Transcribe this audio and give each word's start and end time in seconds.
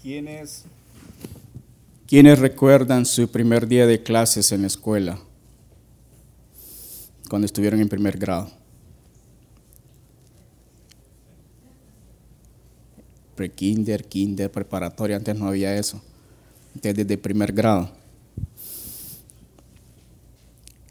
¿Quiénes, 0.00 0.64
¿Quiénes 2.06 2.38
recuerdan 2.38 3.04
su 3.04 3.28
primer 3.28 3.66
día 3.66 3.84
de 3.84 4.00
clases 4.00 4.52
en 4.52 4.60
la 4.60 4.68
escuela? 4.68 5.18
Cuando 7.28 7.46
estuvieron 7.46 7.80
en 7.80 7.88
primer 7.88 8.16
grado. 8.16 8.48
Pre-kinder, 13.34 14.04
kinder, 14.04 14.52
preparatoria, 14.52 15.16
antes 15.16 15.36
no 15.36 15.48
había 15.48 15.74
eso. 15.76 16.00
Desde 16.74 17.18
primer 17.18 17.52
grado. 17.52 17.90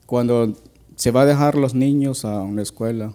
Cuando 0.06 0.54
se 0.98 1.12
va 1.12 1.22
a 1.22 1.26
dejar 1.26 1.56
los 1.56 1.74
niños 1.74 2.26
a 2.26 2.42
una 2.42 2.62
escuela, 2.62 3.14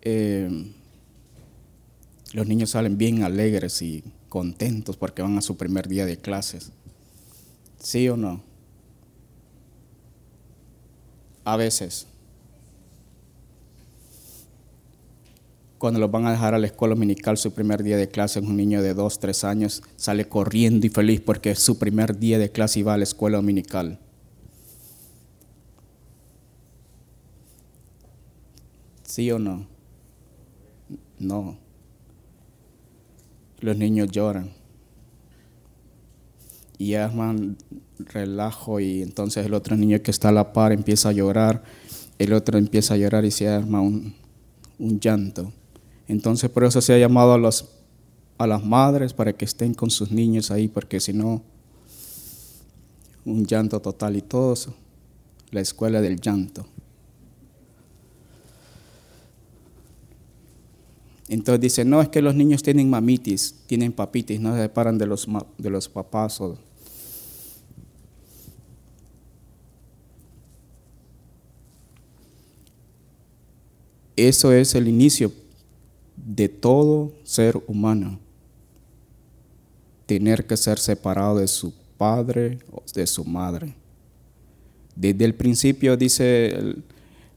eh, 0.00 0.72
los 2.32 2.46
niños 2.46 2.70
salen 2.70 2.96
bien 2.96 3.22
alegres 3.22 3.82
y 3.82 4.02
contentos 4.28 4.96
porque 4.96 5.22
van 5.22 5.36
a 5.36 5.42
su 5.42 5.56
primer 5.56 5.88
día 5.88 6.06
de 6.06 6.16
clases. 6.16 6.72
¿Sí 7.78 8.08
o 8.08 8.16
no? 8.16 8.42
A 11.44 11.56
veces. 11.56 12.06
Cuando 15.76 15.98
los 15.98 16.10
van 16.10 16.26
a 16.26 16.30
dejar 16.30 16.54
a 16.54 16.58
la 16.58 16.68
escuela 16.68 16.94
dominical 16.94 17.36
su 17.36 17.52
primer 17.52 17.82
día 17.82 17.96
de 17.96 18.08
clases, 18.08 18.44
un 18.44 18.56
niño 18.56 18.80
de 18.82 18.94
dos, 18.94 19.18
tres 19.18 19.42
años 19.42 19.82
sale 19.96 20.28
corriendo 20.28 20.86
y 20.86 20.90
feliz 20.90 21.20
porque 21.20 21.50
es 21.50 21.58
su 21.58 21.78
primer 21.78 22.18
día 22.18 22.38
de 22.38 22.50
clase 22.50 22.80
y 22.80 22.82
va 22.84 22.94
a 22.94 22.98
la 22.98 23.04
escuela 23.04 23.36
dominical. 23.38 23.98
¿Sí 29.02 29.30
o 29.30 29.38
no? 29.38 29.66
No 31.18 31.61
los 33.62 33.76
niños 33.76 34.10
lloran 34.10 34.50
y 36.78 36.94
arman 36.94 37.56
relajo 37.98 38.80
y 38.80 39.02
entonces 39.02 39.46
el 39.46 39.54
otro 39.54 39.76
niño 39.76 40.02
que 40.02 40.10
está 40.10 40.30
a 40.30 40.32
la 40.32 40.52
par 40.52 40.72
empieza 40.72 41.10
a 41.10 41.12
llorar, 41.12 41.62
el 42.18 42.32
otro 42.32 42.58
empieza 42.58 42.94
a 42.94 42.96
llorar 42.96 43.24
y 43.24 43.30
se 43.30 43.48
arma 43.48 43.80
un, 43.80 44.14
llanto. 44.78 45.52
Entonces 46.08 46.50
por 46.50 46.64
eso 46.64 46.80
se 46.80 46.92
ha 46.92 46.98
llamado 46.98 47.34
a, 47.34 47.38
los, 47.38 47.68
a 48.36 48.48
las 48.48 48.64
madres 48.64 49.12
para 49.12 49.32
que 49.32 49.44
estén 49.44 49.74
con 49.74 49.90
sus 49.90 50.10
niños 50.10 50.50
ahí, 50.50 50.66
porque 50.66 50.98
si 50.98 51.12
no, 51.12 51.42
un 53.24 53.46
llanto 53.46 53.80
total 53.80 54.16
y 54.16 54.22
todo 54.22 54.54
eso, 54.54 54.74
la 55.52 55.60
escuela 55.60 56.00
del 56.00 56.20
llanto. 56.20 56.66
Entonces 61.32 61.62
dice, 61.62 61.84
no, 61.86 62.02
es 62.02 62.10
que 62.10 62.20
los 62.20 62.34
niños 62.34 62.62
tienen 62.62 62.90
mamitis, 62.90 63.54
tienen 63.66 63.90
papitis, 63.90 64.38
no 64.38 64.54
se 64.54 64.60
separan 64.60 64.98
de 64.98 65.06
los, 65.06 65.26
de 65.56 65.70
los 65.70 65.88
papás. 65.88 66.42
Eso 74.14 74.52
es 74.52 74.74
el 74.74 74.88
inicio 74.88 75.32
de 76.18 76.50
todo 76.50 77.14
ser 77.24 77.58
humano. 77.66 78.20
Tener 80.04 80.46
que 80.46 80.58
ser 80.58 80.78
separado 80.78 81.38
de 81.38 81.48
su 81.48 81.72
padre 81.96 82.58
o 82.70 82.82
de 82.94 83.06
su 83.06 83.24
madre. 83.24 83.74
Desde 84.94 85.24
el 85.24 85.34
principio 85.34 85.96
dice, 85.96 86.48
el, 86.48 86.84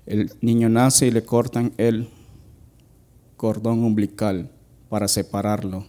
el 0.05 0.31
niño 0.41 0.67
nace 0.67 1.07
y 1.07 1.11
le 1.11 1.23
cortan 1.23 1.71
el 1.77 2.09
cordón 3.37 3.83
umbilical 3.83 4.49
para 4.89 5.07
separarlo. 5.07 5.85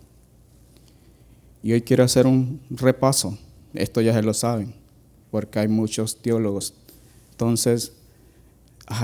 Y 1.62 1.72
hoy 1.72 1.82
quiero 1.82 2.04
hacer 2.04 2.26
un 2.26 2.60
repaso. 2.70 3.38
Esto 3.74 4.00
ya 4.00 4.12
se 4.12 4.22
lo 4.22 4.34
saben, 4.34 4.74
porque 5.30 5.58
hay 5.58 5.68
muchos 5.68 6.16
teólogos. 6.16 6.74
Entonces, 7.32 7.92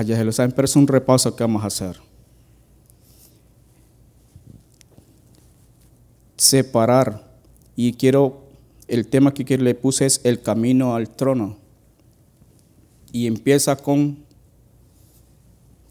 ya 0.04 0.16
se 0.16 0.24
lo 0.24 0.32
saben, 0.32 0.52
pero 0.52 0.64
es 0.66 0.76
un 0.76 0.86
repaso 0.86 1.34
que 1.34 1.44
vamos 1.44 1.62
a 1.64 1.66
hacer. 1.66 2.00
Separar. 6.36 7.30
Y 7.76 7.94
quiero, 7.94 8.44
el 8.88 9.06
tema 9.06 9.34
que 9.34 9.58
le 9.58 9.74
puse 9.74 10.06
es 10.06 10.20
el 10.24 10.40
camino 10.40 10.94
al 10.94 11.08
trono. 11.08 11.58
Y 13.12 13.26
empieza 13.26 13.76
con 13.76 14.24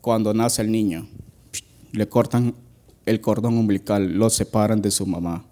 cuando 0.01 0.33
nace 0.33 0.63
el 0.63 0.71
niño 0.71 1.07
le 1.91 2.07
cortan 2.07 2.55
el 3.05 3.21
cordón 3.21 3.57
umbilical, 3.57 4.13
lo 4.13 4.29
separan 4.29 4.81
de 4.81 4.91
su 4.91 5.05
mamá. 5.05 5.45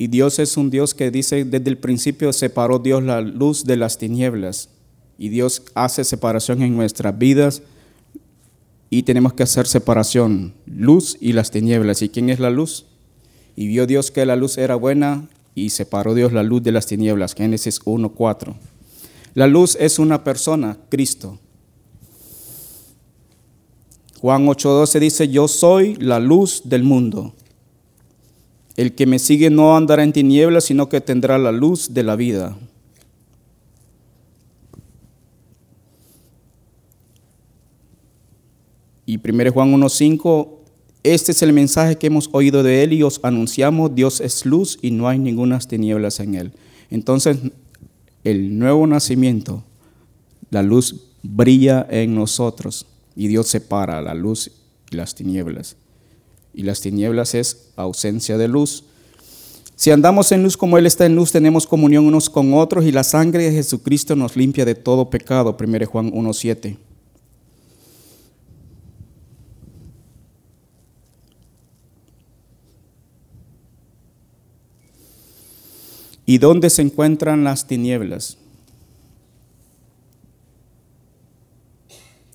Y 0.00 0.06
Dios 0.06 0.38
es 0.38 0.56
un 0.56 0.70
Dios 0.70 0.94
que 0.94 1.10
dice, 1.10 1.44
desde 1.44 1.70
el 1.70 1.78
principio 1.78 2.32
separó 2.32 2.78
Dios 2.78 3.02
la 3.02 3.20
luz 3.20 3.64
de 3.64 3.76
las 3.76 3.98
tinieblas. 3.98 4.70
Y 5.18 5.28
Dios 5.28 5.64
hace 5.74 6.04
separación 6.04 6.62
en 6.62 6.76
nuestras 6.76 7.18
vidas 7.18 7.62
y 8.90 9.02
tenemos 9.02 9.32
que 9.32 9.42
hacer 9.42 9.66
separación, 9.66 10.54
luz 10.66 11.16
y 11.20 11.32
las 11.32 11.50
tinieblas. 11.50 12.00
¿Y 12.02 12.08
quién 12.08 12.30
es 12.30 12.38
la 12.38 12.50
luz? 12.50 12.86
Y 13.56 13.66
vio 13.66 13.88
Dios 13.88 14.12
que 14.12 14.24
la 14.24 14.36
luz 14.36 14.56
era 14.56 14.76
buena 14.76 15.28
y 15.56 15.70
separó 15.70 16.14
Dios 16.14 16.32
la 16.32 16.44
luz 16.44 16.62
de 16.62 16.70
las 16.70 16.86
tinieblas. 16.86 17.34
Génesis 17.34 17.80
1.4. 17.84 18.54
La 19.38 19.46
luz 19.46 19.76
es 19.78 20.00
una 20.00 20.24
persona, 20.24 20.76
Cristo. 20.88 21.38
Juan 24.20 24.44
8:12 24.48 24.98
dice, 24.98 25.28
yo 25.28 25.46
soy 25.46 25.94
la 25.94 26.18
luz 26.18 26.62
del 26.64 26.82
mundo. 26.82 27.36
El 28.74 28.96
que 28.96 29.06
me 29.06 29.20
sigue 29.20 29.48
no 29.48 29.76
andará 29.76 30.02
en 30.02 30.12
tinieblas, 30.12 30.64
sino 30.64 30.88
que 30.88 31.00
tendrá 31.00 31.38
la 31.38 31.52
luz 31.52 31.94
de 31.94 32.02
la 32.02 32.16
vida. 32.16 32.58
Y 39.06 39.18
1 39.18 39.52
Juan 39.52 39.72
1:5, 39.72 40.48
este 41.04 41.30
es 41.30 41.42
el 41.42 41.52
mensaje 41.52 41.96
que 41.96 42.08
hemos 42.08 42.28
oído 42.32 42.64
de 42.64 42.82
él 42.82 42.92
y 42.92 43.04
os 43.04 43.20
anunciamos, 43.22 43.94
Dios 43.94 44.20
es 44.20 44.44
luz 44.44 44.80
y 44.82 44.90
no 44.90 45.06
hay 45.06 45.20
ninguna 45.20 45.60
tinieblas 45.60 46.18
en 46.18 46.34
él. 46.34 46.52
Entonces, 46.90 47.38
el 48.30 48.58
nuevo 48.58 48.86
nacimiento, 48.86 49.64
la 50.50 50.62
luz 50.62 51.08
brilla 51.22 51.86
en 51.90 52.14
nosotros 52.14 52.86
y 53.16 53.28
Dios 53.28 53.48
separa 53.48 54.00
la 54.02 54.14
luz 54.14 54.50
y 54.90 54.96
las 54.96 55.14
tinieblas. 55.14 55.76
Y 56.54 56.62
las 56.62 56.80
tinieblas 56.80 57.34
es 57.34 57.70
ausencia 57.76 58.36
de 58.38 58.48
luz. 58.48 58.84
Si 59.76 59.90
andamos 59.90 60.32
en 60.32 60.42
luz 60.42 60.56
como 60.56 60.76
Él 60.76 60.86
está 60.86 61.06
en 61.06 61.14
luz, 61.14 61.30
tenemos 61.30 61.66
comunión 61.66 62.06
unos 62.06 62.28
con 62.28 62.52
otros 62.54 62.84
y 62.84 62.92
la 62.92 63.04
sangre 63.04 63.44
de 63.44 63.52
Jesucristo 63.52 64.16
nos 64.16 64.36
limpia 64.36 64.64
de 64.64 64.74
todo 64.74 65.08
pecado. 65.08 65.56
1 65.58 65.86
Juan 65.86 66.10
1.7. 66.12 66.76
¿Y 76.28 76.36
dónde 76.36 76.68
se 76.68 76.82
encuentran 76.82 77.42
las 77.42 77.66
tinieblas? 77.66 78.36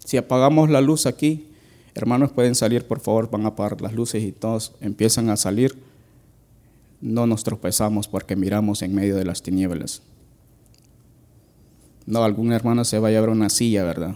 Si 0.04 0.18
apagamos 0.18 0.72
la 0.72 0.82
luz 0.82 1.06
aquí, 1.06 1.50
hermanos 1.94 2.32
pueden 2.32 2.56
salir, 2.56 2.88
por 2.88 3.02
favor, 3.02 3.30
van 3.30 3.46
a 3.46 3.50
apagar 3.50 3.80
las 3.82 3.94
luces 3.94 4.24
y 4.24 4.32
todos 4.32 4.74
empiezan 4.82 5.30
a 5.30 5.38
salir. 5.38 5.78
No 7.02 7.28
nos 7.28 7.44
tropezamos 7.44 8.08
porque 8.08 8.36
miramos 8.36 8.82
en 8.82 8.96
medio 8.96 9.16
de 9.16 9.26
las 9.26 9.44
tinieblas. 9.44 10.02
No, 12.08 12.24
algún 12.24 12.52
hermano 12.52 12.86
se 12.86 12.98
va 12.98 13.10
a 13.10 13.12
llevar 13.12 13.30
una 13.30 13.52
silla, 13.52 13.84
¿verdad? 13.84 14.16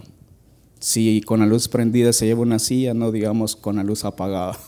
Si 0.80 1.20
con 1.20 1.38
la 1.38 1.46
luz 1.46 1.68
prendida 1.68 2.12
se 2.12 2.26
lleva 2.26 2.40
una 2.40 2.58
silla, 2.58 2.94
no 2.94 3.12
digamos 3.12 3.54
con 3.54 3.76
la 3.76 3.84
luz 3.84 4.04
apagada. 4.04 4.58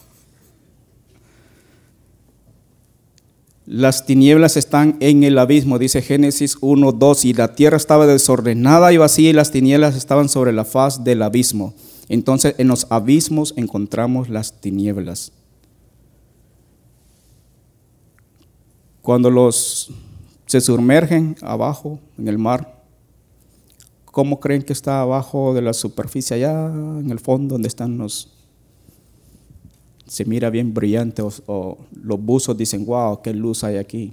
Las 3.72 4.04
tinieblas 4.04 4.56
están 4.56 4.96
en 4.98 5.22
el 5.22 5.38
abismo, 5.38 5.78
dice 5.78 6.02
Génesis 6.02 6.58
1, 6.60 6.90
2, 6.90 7.24
y 7.24 7.34
la 7.34 7.54
tierra 7.54 7.76
estaba 7.76 8.04
desordenada 8.04 8.92
y 8.92 8.96
vacía 8.96 9.30
y 9.30 9.32
las 9.32 9.52
tinieblas 9.52 9.94
estaban 9.94 10.28
sobre 10.28 10.52
la 10.52 10.64
faz 10.64 11.04
del 11.04 11.22
abismo. 11.22 11.72
Entonces 12.08 12.56
en 12.58 12.66
los 12.66 12.88
abismos 12.90 13.54
encontramos 13.56 14.28
las 14.28 14.60
tinieblas. 14.60 15.30
Cuando 19.02 19.30
los 19.30 19.92
se 20.46 20.60
sumergen 20.60 21.36
abajo 21.40 22.00
en 22.18 22.26
el 22.26 22.38
mar, 22.38 22.82
¿cómo 24.04 24.40
creen 24.40 24.64
que 24.64 24.72
está 24.72 25.00
abajo 25.00 25.54
de 25.54 25.62
la 25.62 25.74
superficie, 25.74 26.34
allá 26.34 26.66
en 26.66 27.08
el 27.12 27.20
fondo 27.20 27.54
donde 27.54 27.68
están 27.68 27.98
los 27.98 28.39
se 30.10 30.24
mira 30.24 30.50
bien 30.50 30.74
brillante 30.74 31.22
o, 31.22 31.78
los 32.02 32.20
buzos 32.20 32.56
dicen, 32.56 32.84
wow, 32.84 33.22
qué 33.22 33.32
luz 33.32 33.62
hay 33.62 33.76
aquí. 33.76 34.12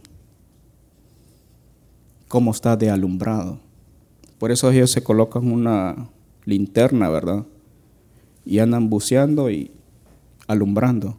Cómo 2.28 2.52
está 2.52 2.78
de 2.78 2.92
alumbrado. 2.92 3.60
Por 4.38 4.52
eso 4.52 4.70
ellos 4.70 4.92
se 4.92 5.02
colocan 5.02 5.52
una 5.52 6.10
linterna, 6.46 7.10
¿verdad? 7.10 7.46
y 8.48 8.60
andan 8.60 8.90
buceando 8.90 9.50
y 9.50 9.72
alumbrando, 10.48 11.18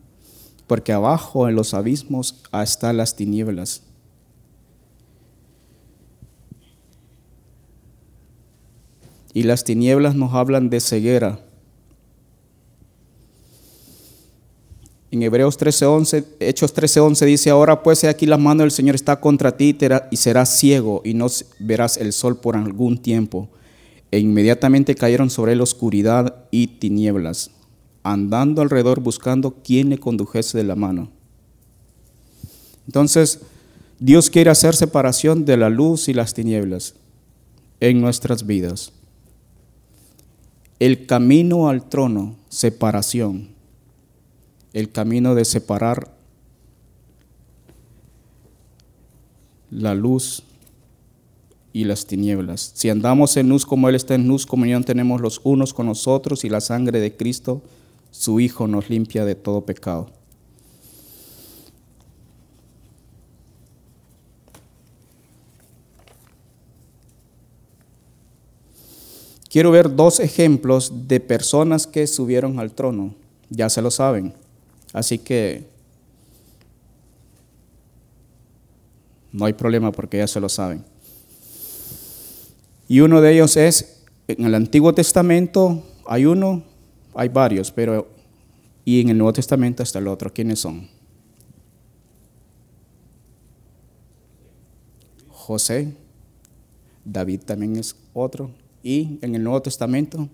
porque 0.66 0.94
abajo 0.94 1.46
en 1.46 1.56
los 1.56 1.74
abismos 1.74 2.42
están 2.52 2.96
las 2.96 3.16
tinieblas. 3.16 3.82
Y 9.34 9.42
las 9.42 9.62
tinieblas 9.62 10.14
nos 10.14 10.32
hablan 10.32 10.70
de 10.70 10.80
ceguera. 10.80 11.38
En 15.10 15.22
Hebreos 15.22 15.58
13:11, 15.58 16.24
Hechos 16.38 16.74
13:11 16.74 17.24
dice, 17.24 17.50
ahora 17.50 17.82
pues 17.82 18.04
aquí 18.04 18.26
la 18.26 18.36
mano 18.36 18.62
del 18.62 18.70
Señor 18.70 18.94
está 18.94 19.20
contra 19.20 19.56
ti 19.56 19.76
y 20.10 20.16
serás 20.16 20.58
ciego 20.58 21.00
y 21.02 21.14
no 21.14 21.28
verás 21.58 21.96
el 21.96 22.12
sol 22.12 22.38
por 22.38 22.56
algún 22.56 22.98
tiempo. 22.98 23.48
E 24.10 24.18
inmediatamente 24.18 24.94
cayeron 24.94 25.30
sobre 25.30 25.52
él 25.52 25.60
oscuridad 25.60 26.44
y 26.50 26.66
tinieblas, 26.66 27.50
andando 28.02 28.60
alrededor 28.60 29.00
buscando 29.00 29.56
quién 29.64 29.90
le 29.90 29.98
condujese 29.98 30.58
de 30.58 30.64
la 30.64 30.74
mano. 30.74 31.10
Entonces, 32.86 33.40
Dios 33.98 34.30
quiere 34.30 34.50
hacer 34.50 34.74
separación 34.74 35.44
de 35.44 35.56
la 35.56 35.68
luz 35.68 36.08
y 36.08 36.14
las 36.14 36.32
tinieblas 36.32 36.94
en 37.80 38.00
nuestras 38.00 38.46
vidas. 38.46 38.92
El 40.78 41.06
camino 41.06 41.68
al 41.68 41.88
trono, 41.88 42.36
separación 42.48 43.57
el 44.72 44.90
camino 44.90 45.34
de 45.34 45.44
separar 45.44 46.14
la 49.70 49.94
luz 49.94 50.42
y 51.72 51.84
las 51.84 52.06
tinieblas. 52.06 52.72
Si 52.74 52.88
andamos 52.88 53.36
en 53.36 53.48
luz 53.48 53.66
como 53.66 53.88
Él 53.88 53.94
está 53.94 54.14
en 54.14 54.26
luz, 54.26 54.46
comunión 54.46 54.84
tenemos 54.84 55.20
los 55.20 55.40
unos 55.44 55.74
con 55.74 55.86
los 55.86 56.08
otros 56.08 56.44
y 56.44 56.48
la 56.48 56.60
sangre 56.60 57.00
de 57.00 57.16
Cristo, 57.16 57.62
su 58.10 58.40
Hijo, 58.40 58.66
nos 58.66 58.88
limpia 58.88 59.24
de 59.24 59.34
todo 59.34 59.64
pecado. 59.64 60.10
Quiero 69.50 69.70
ver 69.70 69.96
dos 69.96 70.20
ejemplos 70.20 71.08
de 71.08 71.20
personas 71.20 71.86
que 71.86 72.06
subieron 72.06 72.58
al 72.58 72.72
trono. 72.72 73.14
Ya 73.48 73.70
se 73.70 73.80
lo 73.80 73.90
saben. 73.90 74.34
Así 74.92 75.18
que 75.18 75.68
no 79.32 79.44
hay 79.44 79.52
problema 79.52 79.92
porque 79.92 80.18
ya 80.18 80.26
se 80.26 80.40
lo 80.40 80.48
saben. 80.48 80.84
Y 82.88 83.00
uno 83.00 83.20
de 83.20 83.34
ellos 83.34 83.56
es, 83.56 84.02
en 84.26 84.46
el 84.46 84.54
Antiguo 84.54 84.94
Testamento 84.94 85.82
hay 86.06 86.24
uno, 86.24 86.62
hay 87.14 87.28
varios, 87.28 87.70
pero 87.70 88.08
y 88.84 89.02
en 89.02 89.10
el 89.10 89.18
Nuevo 89.18 89.34
Testamento 89.34 89.82
está 89.82 89.98
el 89.98 90.08
otro. 90.08 90.32
¿Quiénes 90.32 90.60
son? 90.60 90.88
José, 95.28 95.92
David 97.04 97.40
también 97.44 97.76
es 97.76 97.94
otro. 98.14 98.50
Y 98.82 99.18
en 99.20 99.34
el 99.34 99.44
Nuevo 99.44 99.60
Testamento, 99.60 100.28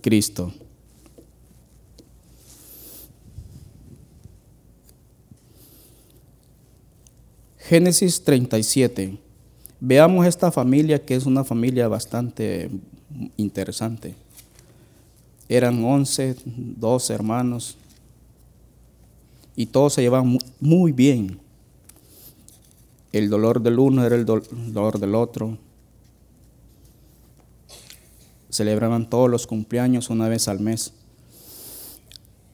Cristo. 0.00 0.52
Génesis 7.58 8.22
37. 8.24 9.18
Veamos 9.80 10.26
esta 10.26 10.50
familia 10.50 11.04
que 11.04 11.14
es 11.14 11.26
una 11.26 11.44
familia 11.44 11.86
bastante 11.86 12.70
interesante. 13.36 14.14
Eran 15.48 15.84
11, 15.84 16.36
12 16.44 17.14
hermanos 17.14 17.76
y 19.54 19.66
todos 19.66 19.94
se 19.94 20.02
llevaban 20.02 20.38
muy 20.60 20.92
bien. 20.92 21.38
El 23.12 23.28
dolor 23.28 23.60
del 23.60 23.78
uno 23.78 24.04
era 24.04 24.16
el 24.16 24.24
dolor 24.24 24.98
del 24.98 25.14
otro 25.14 25.58
celebraban 28.50 29.08
todos 29.08 29.30
los 29.30 29.46
cumpleaños 29.46 30.10
una 30.10 30.28
vez 30.28 30.48
al 30.48 30.60
mes. 30.60 30.92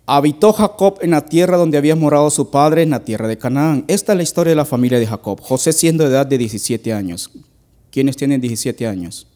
Habitó 0.06 0.52
Jacob 0.52 0.98
en 1.00 1.12
la 1.12 1.24
tierra 1.24 1.56
donde 1.56 1.78
había 1.78 1.96
morado 1.96 2.28
su 2.30 2.50
padre, 2.50 2.82
en 2.82 2.90
la 2.90 3.04
tierra 3.04 3.26
de 3.26 3.38
Canaán. 3.38 3.84
Esta 3.88 4.12
es 4.12 4.16
la 4.16 4.22
historia 4.22 4.50
de 4.50 4.56
la 4.56 4.66
familia 4.66 4.98
de 4.98 5.06
Jacob. 5.06 5.40
José 5.40 5.72
siendo 5.72 6.04
de 6.04 6.10
edad 6.10 6.26
de 6.26 6.36
17 6.36 6.92
años. 6.92 7.30
¿Quiénes 7.90 8.16
tienen 8.16 8.40
17 8.40 8.86
años? 8.86 9.26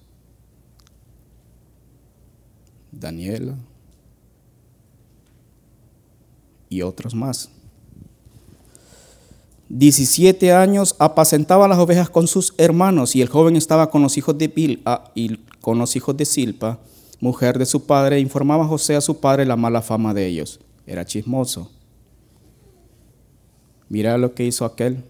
Daniela 2.93 3.55
y 6.69 6.83
otros 6.83 7.15
más. 7.15 7.51
17 9.71 10.53
años 10.53 10.97
apacentaba 10.99 11.69
las 11.69 11.79
ovejas 11.79 12.09
con 12.09 12.27
sus 12.27 12.55
hermanos 12.57 13.15
y 13.15 13.23
el 13.23 13.29
joven 13.29 13.57
estaba 13.57 13.91
con 13.91 14.03
los 14.03 14.17
hijos 14.17 14.37
de 14.39 14.49
Bil 14.49 14.83
y 15.15 15.39
con 15.69 15.79
los 15.79 15.95
hijos 15.97 16.17
de 16.17 16.25
Silpa, 16.25 16.79
mujer 17.21 17.59
de 17.59 17.67
su 17.67 17.85
padre, 17.85 18.17
e 18.17 18.21
informaba 18.21 18.65
a 18.65 18.67
José 18.67 18.97
a 18.97 19.03
su 19.03 19.21
padre 19.21 19.45
la 19.45 19.55
mala 19.55 19.83
fama 19.83 20.15
de 20.15 20.27
ellos. 20.27 20.61
Era 20.87 21.05
chismoso. 21.05 21.71
Mira 23.91 24.17
lo 24.17 24.33
que 24.33 24.47
hizo 24.47 24.65
aquel. 24.65 25.05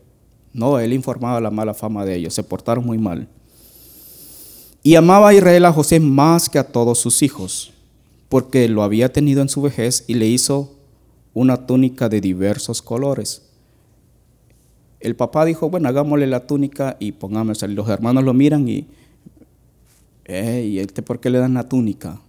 No, 0.53 0.81
él 0.81 0.93
informaba 0.93 1.41
la 1.41 1.53
mala 1.53 1.75
fama 1.75 2.05
de 2.05 2.17
ellos, 2.17 2.35
se 2.35 2.43
portaron 2.43 2.85
muy 2.85 2.99
mal. 2.99 3.29
Y 4.83 4.97
amaba 4.97 5.29
a 5.29 5.35
Israel 5.35 5.65
a 5.65 5.73
José 5.73 6.01
más 6.01 6.49
que 6.49 6.59
a 6.59 6.67
todos 6.67 6.99
sus 6.99 7.23
hijos, 7.23 7.73
porque 8.29 8.69
lo 8.69 8.83
había 8.83 9.13
tenido 9.13 9.43
en 9.43 9.49
su 9.49 9.63
vejez 9.63 10.03
y 10.09 10.15
le 10.15 10.27
hizo 10.27 10.75
una 11.35 11.69
túnica 11.69 12.09
de 12.09 12.21
diversos 12.21 12.83
colores 12.83 13.49
el 15.01 15.15
papá 15.15 15.45
dijo, 15.45 15.71
bueno, 15.71 15.89
hagámosle 15.89 16.27
la 16.27 16.47
túnica 16.47 16.97
y 16.99 17.13
pongámosla. 17.13 17.69
Los 17.69 17.89
hermanos 17.89 18.25
lo 18.25 18.35
miran 18.35 18.69
y, 18.69 18.87
¿y 20.29 20.79
este 20.79 21.03
por 21.03 21.21
qué 21.21 21.31
le 21.31 21.39
dan 21.39 21.55
la 21.55 21.69
túnica? 21.69 22.21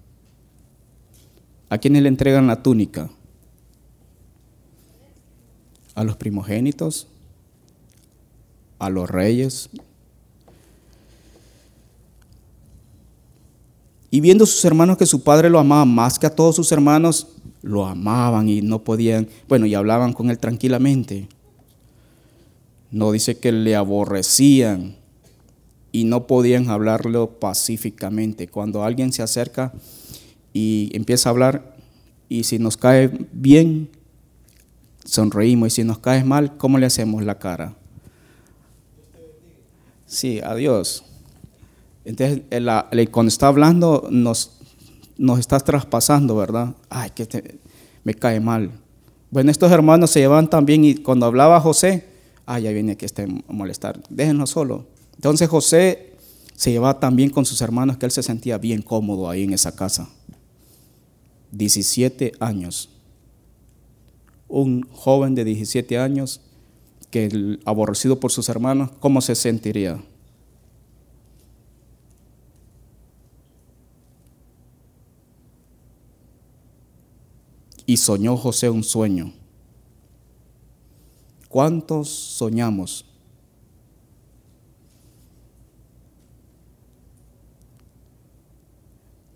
¿A 1.69 1.77
quiénes 1.77 2.01
le 2.01 2.07
entregan 2.07 2.47
la 2.47 2.63
túnica? 2.63 3.09
A 5.95 6.03
los 6.05 6.15
primogénitos, 6.15 7.07
a 8.79 8.89
los 8.89 9.09
reyes. 9.09 9.69
Y 14.09 14.21
viendo 14.21 14.45
sus 14.45 14.63
hermanos 14.63 14.97
que 14.97 15.05
su 15.05 15.21
padre 15.23 15.49
lo 15.49 15.59
amaba 15.59 15.85
más 15.85 16.17
que 16.17 16.25
a 16.25 16.35
todos 16.35 16.55
sus 16.55 16.71
hermanos, 16.71 17.27
lo 17.61 17.85
amaban 17.85 18.47
y 18.47 18.61
no 18.61 18.83
podían, 18.83 19.27
bueno, 19.49 19.65
y 19.65 19.75
hablaban 19.75 20.13
con 20.13 20.29
él 20.29 20.39
tranquilamente. 20.39 21.27
No 22.91 23.11
dice 23.11 23.37
que 23.37 23.51
le 23.51 23.75
aborrecían 23.75 24.98
y 25.91 26.03
no 26.03 26.27
podían 26.27 26.69
hablarlo 26.69 27.39
pacíficamente. 27.39 28.47
Cuando 28.47 28.83
alguien 28.83 29.11
se 29.11 29.23
acerca 29.23 29.73
y 30.53 30.89
empieza 30.93 31.29
a 31.29 31.31
hablar 31.31 31.75
y 32.27 32.43
si 32.43 32.59
nos 32.59 32.77
cae 32.77 33.11
bien, 33.31 33.89
sonreímos 35.03 35.69
y 35.69 35.71
si 35.71 35.83
nos 35.83 35.99
cae 35.99 36.23
mal, 36.23 36.57
¿cómo 36.57 36.77
le 36.77 36.85
hacemos 36.85 37.23
la 37.23 37.39
cara? 37.39 37.75
Sí, 40.05 40.39
adiós. 40.43 41.03
Entonces, 42.05 42.41
cuando 43.11 43.27
está 43.27 43.47
hablando, 43.47 44.07
nos, 44.09 44.59
nos 45.17 45.39
estás 45.39 45.63
traspasando, 45.63 46.35
¿verdad? 46.35 46.75
Ay, 46.89 47.11
que 47.11 47.59
me 48.03 48.13
cae 48.13 48.39
mal. 48.39 48.71
Bueno, 49.31 49.51
estos 49.51 49.71
hermanos 49.71 50.09
se 50.09 50.21
llevan 50.21 50.49
también 50.49 50.83
y 50.83 50.95
cuando 50.95 51.27
hablaba 51.27 51.59
José, 51.61 52.05
ah, 52.47 52.59
ya 52.59 52.71
viene 52.71 52.93
aquí 52.93 53.05
este 53.05 53.23
a 53.23 53.53
molestar, 53.53 54.01
déjenlo 54.09 54.47
solo. 54.47 54.87
Entonces 55.19 55.49
José 55.49 56.15
se 56.55 56.71
llevaba 56.71 56.97
tan 57.01 57.17
bien 57.17 57.29
con 57.29 57.45
sus 57.45 57.59
hermanos 57.59 57.97
que 57.97 58.05
él 58.05 58.11
se 58.13 58.23
sentía 58.23 58.57
bien 58.57 58.81
cómodo 58.81 59.29
ahí 59.29 59.43
en 59.43 59.51
esa 59.51 59.75
casa. 59.75 60.07
17 61.51 62.31
años. 62.39 62.89
Un 64.47 64.87
joven 64.93 65.35
de 65.35 65.43
17 65.43 65.99
años 65.99 66.39
que 67.11 67.59
aborrecido 67.65 68.21
por 68.21 68.31
sus 68.31 68.47
hermanos, 68.47 68.91
¿cómo 69.01 69.19
se 69.19 69.35
sentiría? 69.35 70.01
Y 77.85 77.97
soñó 77.97 78.37
José 78.37 78.69
un 78.69 78.85
sueño. 78.85 79.33
¿Cuántos 81.49 82.07
soñamos? 82.07 83.08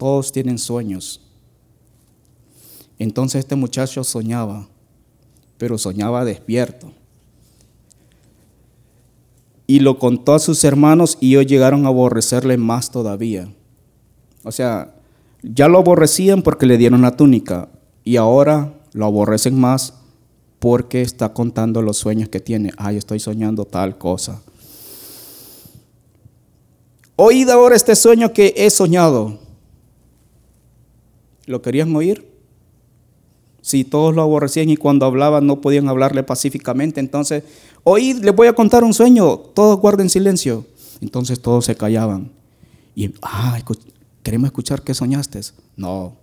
Todos 0.03 0.33
tienen 0.33 0.57
sueños. 0.57 1.22
Entonces 3.00 3.39
este 3.39 3.55
muchacho 3.55 4.03
soñaba, 4.03 4.67
pero 5.57 5.77
soñaba 5.77 6.25
despierto. 6.25 6.91
y 9.65 9.79
lo 9.79 10.00
contó 10.00 10.33
a 10.33 10.39
sus 10.39 10.62
hermanos 10.65 11.17
y 11.22 11.36
ellos 11.36 11.48
llegaron 11.48 11.86
a 11.86 11.88
aborrecerle 11.88 12.57
más 12.57 12.91
todavía. 12.91 13.48
O 14.43 14.51
sea, 14.51 14.93
ya 15.41 15.69
lo 15.69 15.77
aborrecían 15.77 16.41
porque 16.41 16.65
le 16.65 16.77
dieron 16.77 17.01
la 17.01 17.15
túnica 17.15 17.69
y 18.03 18.17
ahora 18.17 18.74
lo 18.91 19.05
aborrecen 19.05 19.57
más 19.57 19.93
porque 20.60 21.01
está 21.01 21.33
contando 21.33 21.81
los 21.81 21.95
sueños 21.95 22.27
que 22.27 22.41
tiene. 22.41 22.72
Ay, 22.75 22.98
estoy 22.98 23.22
soñando 23.22 23.63
tal 23.63 23.98
cosa. 23.98 24.41
Oíd 27.15 27.50
ahora 27.50 27.77
este 27.77 27.95
sueño 27.95 28.33
que 28.33 28.53
he 28.57 28.69
soñado. 28.69 29.42
¿Lo 31.45 31.62
querían 31.62 31.95
oír? 31.95 32.27
Si 33.62 33.83
todos 33.83 34.13
lo 34.13 34.21
aborrecían 34.21 34.69
y 34.69 34.77
cuando 34.77 35.05
hablaban 35.05 35.47
no 35.47 35.62
podían 35.62 35.88
hablarle 35.88 36.23
pacíficamente, 36.23 37.00
entonces, 37.00 37.43
oíd, 37.83 38.17
les 38.23 38.35
voy 38.35 38.47
a 38.47 38.53
contar 38.53 38.83
un 38.83 38.93
sueño, 38.93 39.38
todos 39.38 39.79
guarden 39.79 40.09
silencio. 40.09 40.65
Entonces 41.01 41.41
todos 41.41 41.65
se 41.65 41.75
callaban. 41.75 42.31
Y, 42.95 43.13
ah, 43.21 43.59
queremos 44.21 44.47
escuchar 44.47 44.81
qué 44.81 44.93
soñaste. 44.93 45.41
No, 45.75 46.15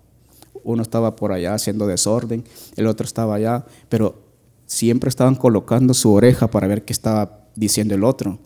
uno 0.64 0.82
estaba 0.82 1.16
por 1.16 1.32
allá 1.32 1.54
haciendo 1.54 1.86
desorden, 1.86 2.44
el 2.76 2.86
otro 2.86 3.04
estaba 3.06 3.34
allá, 3.34 3.64
pero 3.88 4.22
siempre 4.66 5.08
estaban 5.08 5.34
colocando 5.34 5.94
su 5.94 6.12
oreja 6.12 6.48
para 6.50 6.66
ver 6.66 6.84
qué 6.84 6.92
estaba 6.92 7.40
diciendo 7.56 7.94
el 7.94 8.04
otro. 8.04 8.38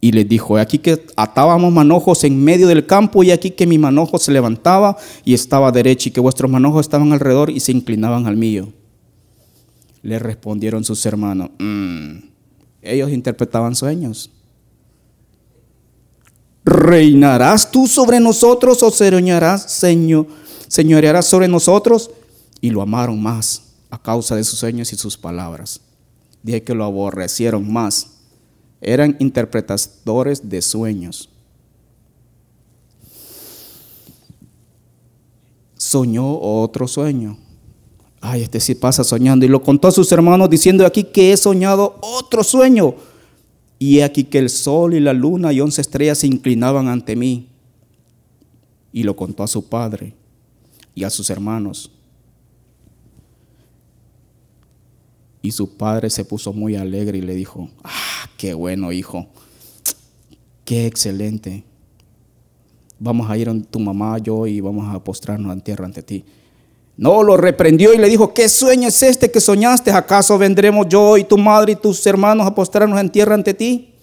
Y 0.00 0.12
les 0.12 0.28
dijo, 0.28 0.56
aquí 0.56 0.78
que 0.78 1.04
atábamos 1.16 1.72
manojos 1.72 2.22
en 2.22 2.42
medio 2.42 2.68
del 2.68 2.86
campo 2.86 3.24
y 3.24 3.32
aquí 3.32 3.50
que 3.50 3.66
mi 3.66 3.78
manojo 3.78 4.18
se 4.18 4.30
levantaba 4.30 4.96
y 5.24 5.34
estaba 5.34 5.72
derecho 5.72 6.08
y 6.08 6.12
que 6.12 6.20
vuestros 6.20 6.50
manojos 6.50 6.86
estaban 6.86 7.12
alrededor 7.12 7.50
y 7.50 7.58
se 7.58 7.72
inclinaban 7.72 8.26
al 8.26 8.36
mío. 8.36 8.72
Le 10.02 10.20
respondieron 10.20 10.84
sus 10.84 11.04
hermanos, 11.04 11.50
mm, 11.58 12.18
ellos 12.82 13.10
interpretaban 13.10 13.74
sueños. 13.74 14.30
¿Reinarás 16.64 17.70
tú 17.70 17.86
sobre 17.86 18.20
nosotros 18.20 18.82
o 18.82 18.90
señorearás, 18.90 19.72
señor, 19.72 20.26
señorearás 20.68 21.26
sobre 21.26 21.48
nosotros? 21.48 22.10
Y 22.60 22.70
lo 22.70 22.82
amaron 22.82 23.20
más 23.20 23.62
a 23.90 24.00
causa 24.00 24.36
de 24.36 24.44
sus 24.44 24.58
sueños 24.58 24.92
y 24.92 24.96
sus 24.96 25.16
palabras. 25.16 25.80
Dije 26.42 26.62
que 26.62 26.74
lo 26.74 26.84
aborrecieron 26.84 27.72
más. 27.72 28.17
Eran 28.80 29.16
interpretadores 29.18 30.48
de 30.48 30.62
sueños. 30.62 31.28
Soñó 35.76 36.38
otro 36.38 36.86
sueño. 36.86 37.38
Ay, 38.20 38.42
este 38.42 38.60
sí 38.60 38.74
pasa 38.74 39.04
soñando. 39.04 39.46
Y 39.46 39.48
lo 39.48 39.62
contó 39.62 39.88
a 39.88 39.92
sus 39.92 40.10
hermanos 40.12 40.50
diciendo 40.50 40.84
aquí 40.84 41.04
que 41.04 41.32
he 41.32 41.36
soñado 41.36 41.98
otro 42.00 42.44
sueño. 42.44 42.94
Y 43.78 44.00
aquí 44.00 44.24
que 44.24 44.38
el 44.38 44.50
sol 44.50 44.94
y 44.94 45.00
la 45.00 45.12
luna 45.12 45.52
y 45.52 45.60
once 45.60 45.80
estrellas 45.80 46.18
se 46.18 46.26
inclinaban 46.26 46.88
ante 46.88 47.16
mí. 47.16 47.48
Y 48.92 49.04
lo 49.04 49.14
contó 49.14 49.42
a 49.42 49.48
su 49.48 49.68
padre 49.68 50.14
y 50.94 51.04
a 51.04 51.10
sus 51.10 51.30
hermanos. 51.30 51.92
Y 55.40 55.52
su 55.52 55.76
padre 55.76 56.10
se 56.10 56.24
puso 56.24 56.52
muy 56.52 56.76
alegre 56.76 57.18
y 57.18 57.22
le 57.22 57.34
dijo, 57.34 57.68
ah, 57.84 58.28
qué 58.36 58.54
bueno 58.54 58.92
hijo, 58.92 59.28
qué 60.64 60.86
excelente. 60.86 61.64
Vamos 62.98 63.30
a 63.30 63.36
ir 63.36 63.48
a 63.48 63.62
tu 63.62 63.78
mamá, 63.78 64.18
yo 64.18 64.46
y 64.46 64.60
vamos 64.60 64.92
a 64.92 65.02
postrarnos 65.02 65.52
en 65.52 65.60
tierra 65.60 65.84
ante 65.84 66.02
ti. 66.02 66.24
No, 66.96 67.22
lo 67.22 67.36
reprendió 67.36 67.94
y 67.94 67.98
le 67.98 68.08
dijo, 68.08 68.34
¿qué 68.34 68.48
sueño 68.48 68.88
es 68.88 69.00
este 69.04 69.30
que 69.30 69.40
soñaste? 69.40 69.92
¿Acaso 69.92 70.36
vendremos 70.36 70.88
yo 70.88 71.16
y 71.16 71.22
tu 71.22 71.38
madre 71.38 71.72
y 71.72 71.76
tus 71.76 72.04
hermanos 72.04 72.44
a 72.44 72.54
postrarnos 72.54 73.00
en 73.00 73.08
tierra 73.08 73.34
ante 73.34 73.54
ti? 73.54 73.94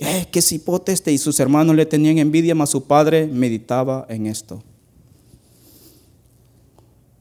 Eh, 0.00 0.26
qué 0.32 0.42
cipote 0.42 0.90
este. 0.90 1.12
Y 1.12 1.18
sus 1.18 1.38
hermanos 1.38 1.76
le 1.76 1.86
tenían 1.86 2.18
envidia, 2.18 2.56
mas 2.56 2.70
su 2.70 2.82
padre 2.84 3.28
meditaba 3.28 4.06
en 4.08 4.26
esto. 4.26 4.60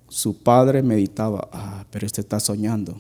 Su 0.08 0.42
padre 0.42 0.82
meditaba, 0.82 1.48
ah, 1.52 1.86
pero 1.92 2.08
este 2.08 2.22
está 2.22 2.40
soñando. 2.40 3.00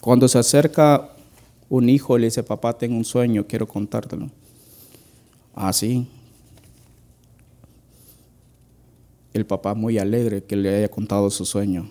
Cuando 0.00 0.28
se 0.28 0.38
acerca 0.38 1.10
un 1.68 1.88
hijo 1.88 2.16
le 2.16 2.26
dice, 2.26 2.42
papá, 2.42 2.76
tengo 2.76 2.96
un 2.96 3.04
sueño, 3.04 3.46
quiero 3.46 3.66
contártelo. 3.66 4.30
Así. 5.54 6.06
Ah, 6.08 6.14
El 9.34 9.46
papá 9.46 9.74
muy 9.74 9.98
alegre 9.98 10.42
que 10.42 10.56
le 10.56 10.74
haya 10.74 10.88
contado 10.88 11.30
su 11.30 11.44
sueño. 11.44 11.90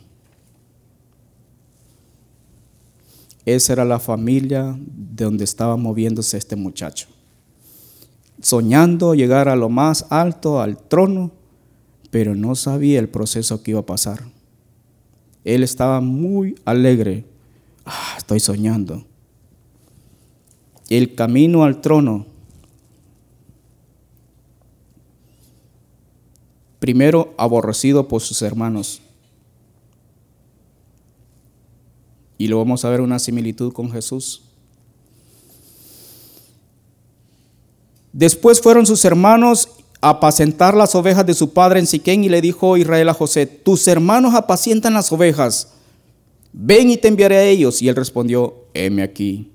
Esa 3.45 3.73
era 3.73 3.85
la 3.85 3.99
familia 3.99 4.77
de 4.77 5.23
donde 5.23 5.45
estaba 5.45 5.77
moviéndose 5.77 6.37
este 6.37 6.57
muchacho. 6.57 7.07
Soñando 8.41 9.15
llegar 9.15 9.47
a 9.47 9.55
lo 9.55 9.69
más 9.69 10.05
alto, 10.09 10.59
al 10.59 10.77
trono, 10.77 11.31
pero 12.11 12.35
no 12.35 12.55
sabía 12.55 12.99
el 12.99 13.07
proceso 13.07 13.63
que 13.63 13.71
iba 13.71 13.79
a 13.79 13.85
pasar. 13.85 14.23
Él 15.45 15.63
estaba 15.63 16.01
muy 16.01 16.55
alegre 16.65 17.23
Ah, 17.89 18.15
estoy 18.17 18.41
soñando. 18.41 19.05
El 20.89 21.15
camino 21.15 21.63
al 21.63 21.79
trono. 21.79 22.25
Primero 26.79 27.33
aborrecido 27.37 28.09
por 28.09 28.21
sus 28.21 28.41
hermanos. 28.41 29.01
Y 32.37 32.47
lo 32.47 32.57
vamos 32.57 32.83
a 32.83 32.89
ver 32.89 32.99
una 32.99 33.19
similitud 33.19 33.71
con 33.71 33.89
Jesús. 33.89 34.43
Después 38.11 38.61
fueron 38.61 38.85
sus 38.85 39.05
hermanos 39.05 39.69
a 40.01 40.09
apacentar 40.09 40.75
las 40.75 40.93
ovejas 40.93 41.25
de 41.25 41.33
su 41.33 41.53
padre 41.53 41.79
en 41.79 41.87
Siquén 41.87 42.25
y 42.25 42.29
le 42.29 42.41
dijo 42.41 42.75
Israel 42.75 43.07
a 43.07 43.13
José, 43.13 43.45
tus 43.45 43.87
hermanos 43.87 44.35
apacientan 44.35 44.93
las 44.93 45.09
ovejas 45.11 45.76
ven 46.53 46.89
y 46.89 46.97
te 46.97 47.07
enviaré 47.07 47.37
a 47.37 47.43
ellos. 47.43 47.81
Y 47.81 47.89
él 47.89 47.95
respondió, 47.95 48.65
heme 48.73 49.03
aquí. 49.03 49.51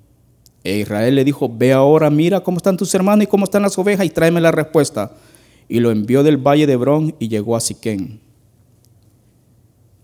E 0.64 0.78
Israel 0.78 1.14
le 1.14 1.24
dijo, 1.24 1.50
ve 1.52 1.72
ahora, 1.72 2.10
mira 2.10 2.40
cómo 2.40 2.58
están 2.58 2.76
tus 2.76 2.94
hermanos 2.94 3.24
y 3.24 3.26
cómo 3.26 3.44
están 3.44 3.62
las 3.62 3.76
ovejas 3.78 4.06
y 4.06 4.10
tráeme 4.10 4.40
la 4.40 4.52
respuesta. 4.52 5.12
Y 5.68 5.80
lo 5.80 5.90
envió 5.90 6.22
del 6.22 6.36
valle 6.36 6.66
de 6.66 6.74
Hebrón 6.74 7.14
y 7.18 7.28
llegó 7.28 7.56
a 7.56 7.60
Siquén. 7.60 8.20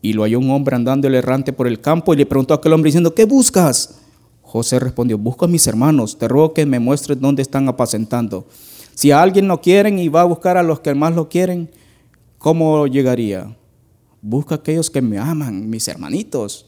Y 0.00 0.12
lo 0.12 0.22
halló 0.22 0.38
un 0.38 0.50
hombre 0.50 0.76
andando 0.76 1.08
el 1.08 1.14
errante 1.14 1.52
por 1.52 1.66
el 1.66 1.80
campo 1.80 2.14
y 2.14 2.16
le 2.16 2.26
preguntó 2.26 2.54
a 2.54 2.58
aquel 2.58 2.72
hombre 2.72 2.88
diciendo, 2.88 3.14
¿qué 3.14 3.24
buscas? 3.24 4.00
José 4.42 4.78
respondió, 4.78 5.18
busco 5.18 5.44
a 5.44 5.48
mis 5.48 5.66
hermanos, 5.66 6.16
te 6.16 6.26
ruego 6.26 6.54
que 6.54 6.64
me 6.64 6.78
muestres 6.78 7.20
dónde 7.20 7.42
están 7.42 7.68
apacentando. 7.68 8.46
Si 8.94 9.10
a 9.10 9.20
alguien 9.20 9.46
no 9.46 9.60
quieren 9.60 9.98
y 9.98 10.08
va 10.08 10.22
a 10.22 10.24
buscar 10.24 10.56
a 10.56 10.62
los 10.62 10.80
que 10.80 10.94
más 10.94 11.14
lo 11.14 11.28
quieren, 11.28 11.70
¿cómo 12.38 12.86
llegaría? 12.86 13.56
Busca 14.22 14.54
a 14.54 14.58
aquellos 14.58 14.90
que 14.90 15.02
me 15.02 15.18
aman, 15.18 15.68
mis 15.68 15.86
hermanitos. 15.86 16.67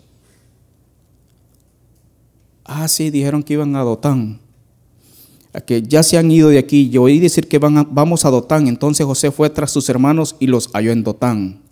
Ah, 2.73 2.87
sí, 2.87 3.11
dijeron 3.11 3.43
que 3.43 3.55
iban 3.55 3.75
a 3.75 3.83
Dotán. 3.83 4.39
que 5.67 5.83
ya 5.83 6.05
se 6.05 6.17
han 6.17 6.31
ido 6.31 6.51
de 6.51 6.59
aquí. 6.59 6.89
Yo 6.89 7.03
oí 7.03 7.19
decir 7.19 7.49
que 7.49 7.59
van 7.59 7.89
vamos 7.91 8.25
a 8.25 8.31
Dotán. 8.31 8.69
Entonces 8.69 9.05
José 9.05 9.33
fue 9.33 9.51
tras 9.51 9.73
sus 9.73 9.89
hermanos 9.89 10.37
y 10.39 10.47
los 10.47 10.71
halló 10.73 10.93
en 10.93 11.03
Dotán. 11.03 11.63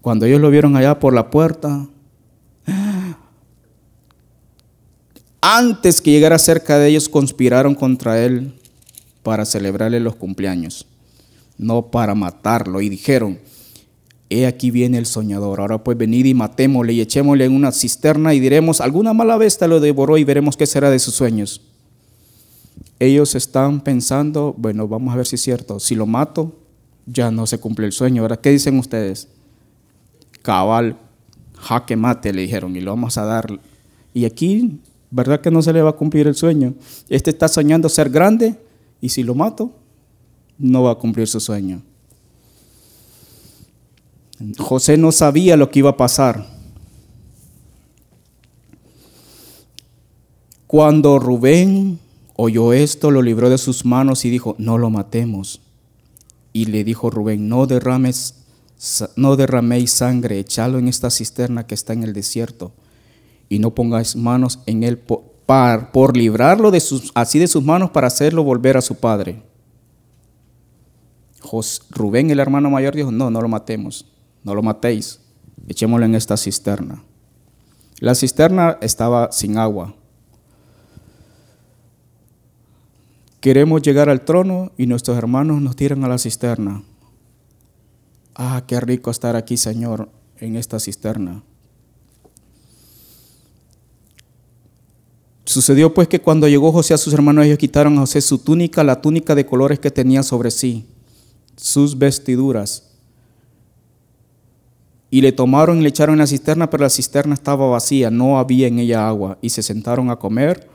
Cuando 0.00 0.26
ellos 0.26 0.40
lo 0.40 0.50
vieron 0.50 0.74
allá 0.74 0.98
por 0.98 1.14
la 1.14 1.30
puerta, 1.30 1.86
antes 5.40 6.00
que 6.00 6.10
llegara 6.10 6.40
cerca 6.40 6.80
de 6.80 6.88
ellos, 6.88 7.08
conspiraron 7.08 7.76
contra 7.76 8.20
él 8.20 8.52
para 9.22 9.44
celebrarle 9.44 10.00
los 10.00 10.16
cumpleaños, 10.16 10.88
no 11.56 11.86
para 11.92 12.16
matarlo. 12.16 12.80
Y 12.80 12.88
dijeron, 12.88 13.38
He 14.30 14.46
aquí 14.46 14.70
viene 14.70 14.96
el 14.96 15.06
soñador. 15.06 15.60
Ahora 15.60 15.82
pues 15.82 15.98
venid 15.98 16.24
y 16.24 16.34
matémosle 16.34 16.92
y 16.92 17.00
echémosle 17.00 17.44
en 17.44 17.52
una 17.52 17.72
cisterna 17.72 18.32
y 18.32 18.38
diremos, 18.38 18.80
alguna 18.80 19.12
mala 19.12 19.36
bestia 19.36 19.66
lo 19.66 19.80
devoró 19.80 20.16
y 20.18 20.24
veremos 20.24 20.56
qué 20.56 20.66
será 20.66 20.88
de 20.88 21.00
sus 21.00 21.14
sueños. 21.14 21.62
Ellos 23.00 23.34
están 23.34 23.80
pensando, 23.80 24.54
bueno, 24.56 24.86
vamos 24.86 25.12
a 25.12 25.16
ver 25.16 25.26
si 25.26 25.34
es 25.34 25.42
cierto. 25.42 25.80
Si 25.80 25.96
lo 25.96 26.06
mato, 26.06 26.54
ya 27.06 27.32
no 27.32 27.46
se 27.46 27.58
cumple 27.58 27.86
el 27.86 27.92
sueño. 27.92 28.22
Ahora, 28.22 28.36
¿qué 28.36 28.50
dicen 28.50 28.78
ustedes? 28.78 29.26
Cabal, 30.42 30.96
jaque 31.56 31.96
mate, 31.96 32.32
le 32.32 32.42
dijeron, 32.42 32.76
y 32.76 32.80
lo 32.80 32.92
vamos 32.92 33.18
a 33.18 33.24
dar. 33.24 33.60
Y 34.14 34.26
aquí, 34.26 34.80
¿verdad 35.10 35.40
que 35.40 35.50
no 35.50 35.60
se 35.60 35.72
le 35.72 35.82
va 35.82 35.90
a 35.90 35.94
cumplir 35.94 36.28
el 36.28 36.36
sueño? 36.36 36.74
Este 37.08 37.30
está 37.30 37.48
soñando 37.48 37.88
ser 37.88 38.10
grande 38.10 38.54
y 39.00 39.08
si 39.08 39.24
lo 39.24 39.34
mato, 39.34 39.72
no 40.58 40.84
va 40.84 40.92
a 40.92 40.96
cumplir 40.96 41.26
su 41.26 41.40
sueño. 41.40 41.82
José 44.58 44.96
no 44.96 45.12
sabía 45.12 45.56
lo 45.56 45.70
que 45.70 45.80
iba 45.80 45.90
a 45.90 45.96
pasar. 45.96 46.46
Cuando 50.66 51.18
Rubén 51.18 51.98
oyó 52.36 52.72
esto, 52.72 53.10
lo 53.10 53.22
libró 53.22 53.50
de 53.50 53.58
sus 53.58 53.84
manos 53.84 54.24
y 54.24 54.30
dijo, 54.30 54.54
no 54.58 54.78
lo 54.78 54.88
matemos. 54.88 55.60
Y 56.52 56.66
le 56.66 56.84
dijo 56.84 57.10
Rubén, 57.10 57.48
no 57.48 57.66
derrames, 57.66 58.36
no 59.16 59.36
derraméis 59.36 59.90
sangre, 59.90 60.38
echalo 60.38 60.78
en 60.78 60.88
esta 60.88 61.10
cisterna 61.10 61.66
que 61.66 61.74
está 61.74 61.92
en 61.92 62.04
el 62.04 62.12
desierto. 62.12 62.72
y 63.48 63.58
no 63.58 63.74
pongáis 63.74 64.14
manos 64.14 64.60
en 64.66 64.84
él 64.84 64.96
por, 64.96 65.24
por 65.92 66.16
librarlo 66.16 66.70
de 66.70 66.78
sus, 66.78 67.10
así 67.14 67.40
de 67.40 67.48
sus 67.48 67.64
manos 67.64 67.90
para 67.90 68.06
hacerlo 68.06 68.44
volver 68.44 68.76
a 68.76 68.80
su 68.80 68.94
padre. 68.94 69.42
Rubén, 71.90 72.30
el 72.30 72.38
hermano 72.38 72.70
mayor, 72.70 72.94
dijo, 72.94 73.10
no, 73.10 73.28
no 73.28 73.40
lo 73.40 73.48
matemos, 73.48 74.06
no 74.44 74.54
lo 74.54 74.62
matéis, 74.62 75.20
echémoslo 75.68 76.06
en 76.06 76.14
esta 76.14 76.36
cisterna. 76.36 77.02
La 77.98 78.14
cisterna 78.14 78.78
estaba 78.80 79.30
sin 79.30 79.58
agua. 79.58 79.94
Queremos 83.40 83.82
llegar 83.82 84.08
al 84.08 84.24
trono 84.24 84.72
y 84.76 84.86
nuestros 84.86 85.16
hermanos 85.16 85.60
nos 85.62 85.76
tiran 85.76 86.04
a 86.04 86.08
la 86.08 86.18
cisterna. 86.18 86.82
Ah, 88.34 88.64
qué 88.66 88.80
rico 88.80 89.10
estar 89.10 89.36
aquí, 89.36 89.56
Señor, 89.56 90.10
en 90.38 90.56
esta 90.56 90.78
cisterna. 90.78 91.42
Sucedió 95.44 95.92
pues 95.92 96.06
que 96.06 96.20
cuando 96.20 96.48
llegó 96.48 96.70
José 96.70 96.94
a 96.94 96.98
sus 96.98 97.12
hermanos, 97.12 97.44
ellos 97.44 97.58
quitaron 97.58 97.96
a 97.96 98.00
José 98.00 98.20
su 98.20 98.38
túnica, 98.38 98.84
la 98.84 99.00
túnica 99.00 99.34
de 99.34 99.46
colores 99.46 99.80
que 99.80 99.90
tenía 99.90 100.22
sobre 100.22 100.50
sí, 100.50 100.86
sus 101.56 101.98
vestiduras. 101.98 102.89
Y 105.10 105.20
le 105.22 105.32
tomaron 105.32 105.78
y 105.78 105.82
le 105.82 105.88
echaron 105.88 106.14
en 106.14 106.20
la 106.20 106.26
cisterna, 106.26 106.70
pero 106.70 106.84
la 106.84 106.90
cisterna 106.90 107.34
estaba 107.34 107.68
vacía, 107.68 108.10
no 108.10 108.38
había 108.38 108.68
en 108.68 108.78
ella 108.78 109.08
agua. 109.08 109.38
Y 109.42 109.50
se 109.50 109.62
sentaron 109.62 110.10
a 110.10 110.16
comer. 110.16 110.68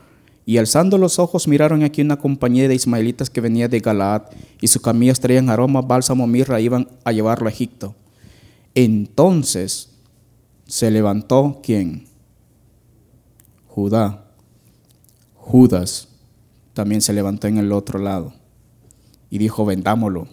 Y 0.44 0.58
alzando 0.58 0.98
los 0.98 1.18
ojos 1.18 1.48
miraron 1.48 1.82
aquí 1.82 2.02
una 2.02 2.18
compañía 2.18 2.68
de 2.68 2.74
ismaelitas 2.74 3.30
que 3.30 3.40
venía 3.40 3.68
de 3.68 3.80
Galaad, 3.80 4.22
y 4.60 4.68
sus 4.68 4.82
camillas 4.82 5.20
traían 5.20 5.50
aroma, 5.50 5.80
bálsamo, 5.80 6.26
mirra, 6.26 6.60
iban 6.60 6.88
a 7.04 7.12
llevarlo 7.12 7.48
a 7.48 7.50
Egipto. 7.50 7.94
Entonces 8.74 9.90
se 10.66 10.90
levantó 10.90 11.60
quién? 11.62 12.04
Judá 13.68 14.26
Judas 15.46 16.08
también 16.74 17.00
se 17.00 17.12
levantó 17.12 17.46
en 17.46 17.58
el 17.58 17.70
otro 17.70 18.00
lado 18.00 18.34
y 19.30 19.38
dijo, 19.38 19.64
vendámoslo. 19.64 20.26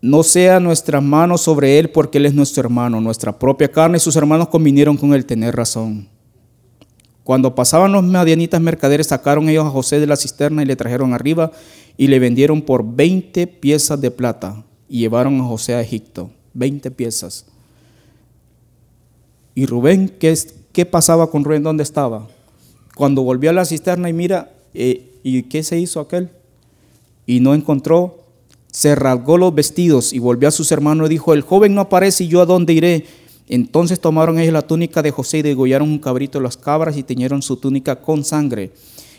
No 0.00 0.22
sea 0.22 0.60
nuestra 0.60 1.00
mano 1.00 1.38
sobre 1.38 1.78
él 1.78 1.90
porque 1.90 2.18
él 2.18 2.26
es 2.26 2.34
nuestro 2.34 2.62
hermano, 2.62 3.00
nuestra 3.00 3.38
propia 3.38 3.70
carne 3.70 3.96
y 3.96 4.00
sus 4.00 4.16
hermanos 4.16 4.48
convinieron 4.48 4.96
con 4.96 5.14
él 5.14 5.24
tener 5.24 5.56
razón. 5.56 6.08
Cuando 7.24 7.54
pasaban 7.54 7.90
los 7.90 8.04
madianitas 8.04 8.60
mercaderes, 8.60 9.08
sacaron 9.08 9.48
ellos 9.48 9.66
a 9.66 9.70
José 9.70 9.98
de 9.98 10.06
la 10.06 10.16
cisterna 10.16 10.62
y 10.62 10.66
le 10.66 10.76
trajeron 10.76 11.12
arriba 11.12 11.50
y 11.96 12.06
le 12.06 12.18
vendieron 12.18 12.62
por 12.62 12.84
20 12.94 13.46
piezas 13.46 14.00
de 14.00 14.10
plata 14.10 14.64
y 14.88 15.00
llevaron 15.00 15.40
a 15.40 15.44
José 15.44 15.74
a 15.74 15.80
Egipto. 15.80 16.30
20 16.54 16.90
piezas. 16.92 17.46
Y 19.54 19.66
Rubén, 19.66 20.14
es 20.20 20.54
¿Qué 20.72 20.84
pasaba 20.84 21.30
con 21.30 21.42
Rubén? 21.42 21.62
¿Dónde 21.62 21.82
estaba? 21.82 22.28
Cuando 22.94 23.22
volvió 23.22 23.48
a 23.48 23.54
la 23.54 23.64
cisterna 23.64 24.10
y 24.10 24.12
mira, 24.12 24.52
eh, 24.74 25.10
¿y 25.22 25.42
qué 25.44 25.62
se 25.62 25.80
hizo 25.80 26.00
aquel? 26.00 26.28
Y 27.24 27.40
no 27.40 27.54
encontró, 27.54 28.25
se 28.76 28.94
rasgó 28.94 29.38
los 29.38 29.54
vestidos 29.54 30.12
y 30.12 30.18
volvió 30.18 30.48
a 30.48 30.50
sus 30.50 30.70
hermanos 30.70 31.06
y 31.06 31.14
dijo, 31.14 31.32
el 31.32 31.40
joven 31.40 31.74
no 31.74 31.80
aparece 31.80 32.24
y 32.24 32.28
yo 32.28 32.42
a 32.42 32.44
dónde 32.44 32.74
iré. 32.74 33.06
Entonces 33.48 33.98
tomaron 33.98 34.38
ellos 34.38 34.52
la 34.52 34.66
túnica 34.66 35.00
de 35.00 35.10
José 35.10 35.38
y 35.38 35.42
degollaron 35.42 35.88
un 35.88 35.98
cabrito 35.98 36.38
de 36.38 36.42
las 36.42 36.58
cabras 36.58 36.94
y 36.98 37.02
teñieron 37.02 37.40
su 37.40 37.56
túnica 37.56 38.02
con 38.02 38.22
sangre. 38.22 38.72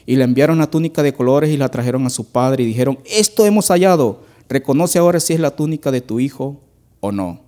Y 0.05 0.15
le 0.15 0.25
enviaron 0.25 0.59
la 0.59 0.69
túnica 0.69 1.01
de 1.01 1.11
colores 1.11 1.49
y 1.49 1.57
la 1.57 1.69
trajeron 1.69 2.05
a 2.05 2.11
su 2.11 2.25
padre 2.25 2.65
y 2.65 2.67
dijeron, 2.67 2.99
esto 3.03 3.47
hemos 3.47 3.69
hallado, 3.69 4.21
reconoce 4.47 4.99
ahora 4.99 5.19
si 5.19 5.33
es 5.33 5.39
la 5.39 5.55
túnica 5.55 5.89
de 5.89 6.01
tu 6.01 6.19
hijo 6.19 6.61
o 6.99 7.11
no. 7.11 7.41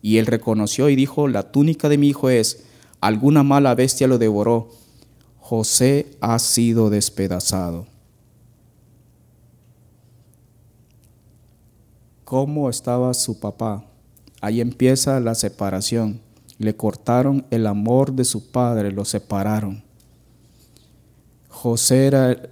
Y 0.00 0.18
él 0.18 0.26
reconoció 0.26 0.90
y 0.90 0.94
dijo, 0.94 1.26
la 1.26 1.50
túnica 1.50 1.88
de 1.88 1.98
mi 1.98 2.06
hijo 2.06 2.30
es 2.30 2.66
alguna 3.00 3.42
mala 3.42 3.74
bestia 3.74 4.06
lo 4.06 4.18
devoró. 4.18 4.68
José 5.40 6.06
ha 6.20 6.38
sido 6.38 6.88
despedazado. 6.88 7.91
¿Cómo 12.32 12.70
estaba 12.70 13.12
su 13.12 13.38
papá? 13.38 13.84
Ahí 14.40 14.62
empieza 14.62 15.20
la 15.20 15.34
separación. 15.34 16.18
Le 16.56 16.74
cortaron 16.74 17.44
el 17.50 17.66
amor 17.66 18.14
de 18.14 18.24
su 18.24 18.50
padre, 18.50 18.90
lo 18.90 19.04
separaron. 19.04 19.82
José 21.50 22.06
era 22.06 22.48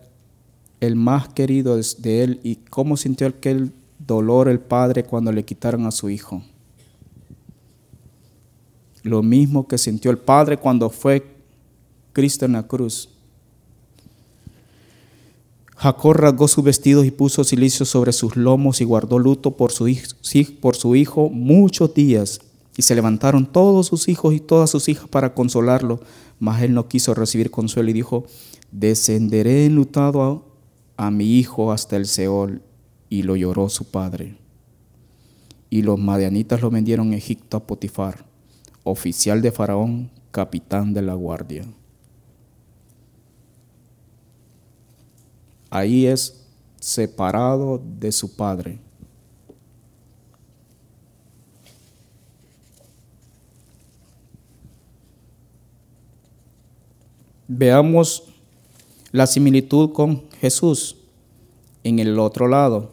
el 0.80 0.96
más 0.96 1.30
querido 1.30 1.78
de 1.96 2.22
él 2.22 2.40
y 2.42 2.56
cómo 2.56 2.98
sintió 2.98 3.26
aquel 3.26 3.72
dolor 3.98 4.50
el 4.50 4.60
padre 4.60 5.04
cuando 5.04 5.32
le 5.32 5.46
quitaron 5.46 5.86
a 5.86 5.92
su 5.92 6.10
hijo. 6.10 6.42
Lo 9.02 9.22
mismo 9.22 9.66
que 9.66 9.78
sintió 9.78 10.10
el 10.10 10.18
Padre 10.18 10.58
cuando 10.58 10.90
fue 10.90 11.24
Cristo 12.12 12.44
en 12.44 12.52
la 12.52 12.64
cruz. 12.64 13.08
Jacob 15.80 16.12
rasgó 16.12 16.46
sus 16.46 16.62
vestidos 16.62 17.06
y 17.06 17.10
puso 17.10 17.42
silicio 17.42 17.86
sobre 17.86 18.12
sus 18.12 18.36
lomos 18.36 18.82
y 18.82 18.84
guardó 18.84 19.18
luto 19.18 19.56
por 19.56 19.72
su, 19.72 19.88
hijo 19.88 21.30
muchos 21.30 21.94
días. 21.94 22.40
Y 22.76 22.82
se 22.82 22.94
levantaron 22.94 23.46
todos 23.46 23.86
sus 23.86 24.08
hijos 24.08 24.34
y 24.34 24.40
todas 24.40 24.68
sus 24.68 24.90
hijas 24.90 25.08
para 25.08 25.32
consolarlo. 25.32 26.00
Mas 26.38 26.62
él 26.62 26.74
no 26.74 26.86
quiso 26.86 27.14
recibir 27.14 27.50
consuelo 27.50 27.88
y 27.88 27.94
dijo, 27.94 28.26
descenderé 28.70 29.64
enlutado 29.64 30.44
a, 30.96 31.06
a 31.06 31.10
mi 31.10 31.38
hijo 31.38 31.72
hasta 31.72 31.96
el 31.96 32.06
Seol. 32.06 32.60
Y 33.08 33.22
lo 33.22 33.34
lloró 33.36 33.70
su 33.70 33.86
padre. 33.86 34.36
Y 35.70 35.80
los 35.80 35.98
madianitas 35.98 36.60
lo 36.60 36.70
vendieron 36.70 37.12
a 37.12 37.16
Egipto 37.16 37.56
a 37.56 37.66
Potifar 37.66 38.30
oficial 38.82 39.42
de 39.42 39.52
Faraón, 39.52 40.10
capitán 40.30 40.94
de 40.94 41.02
la 41.02 41.14
guardia. 41.14 41.64
Ahí 45.70 46.06
es 46.06 46.44
separado 46.80 47.80
de 48.00 48.10
su 48.10 48.34
padre. 48.34 48.80
Veamos 57.46 58.24
la 59.12 59.26
similitud 59.26 59.92
con 59.92 60.28
Jesús 60.40 60.96
en 61.84 61.98
el 61.98 62.18
otro 62.18 62.48
lado. 62.48 62.92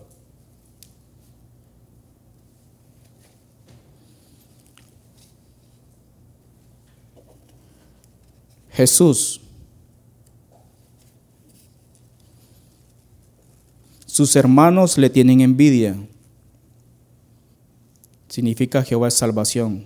Jesús. 8.77 9.46
Sus 14.17 14.35
hermanos 14.35 14.97
le 14.97 15.11
tienen 15.11 15.41
envidia. 15.41 15.95
Significa 18.27 18.81
Jehová 18.81 19.09
es 19.09 19.13
salvación. 19.13 19.85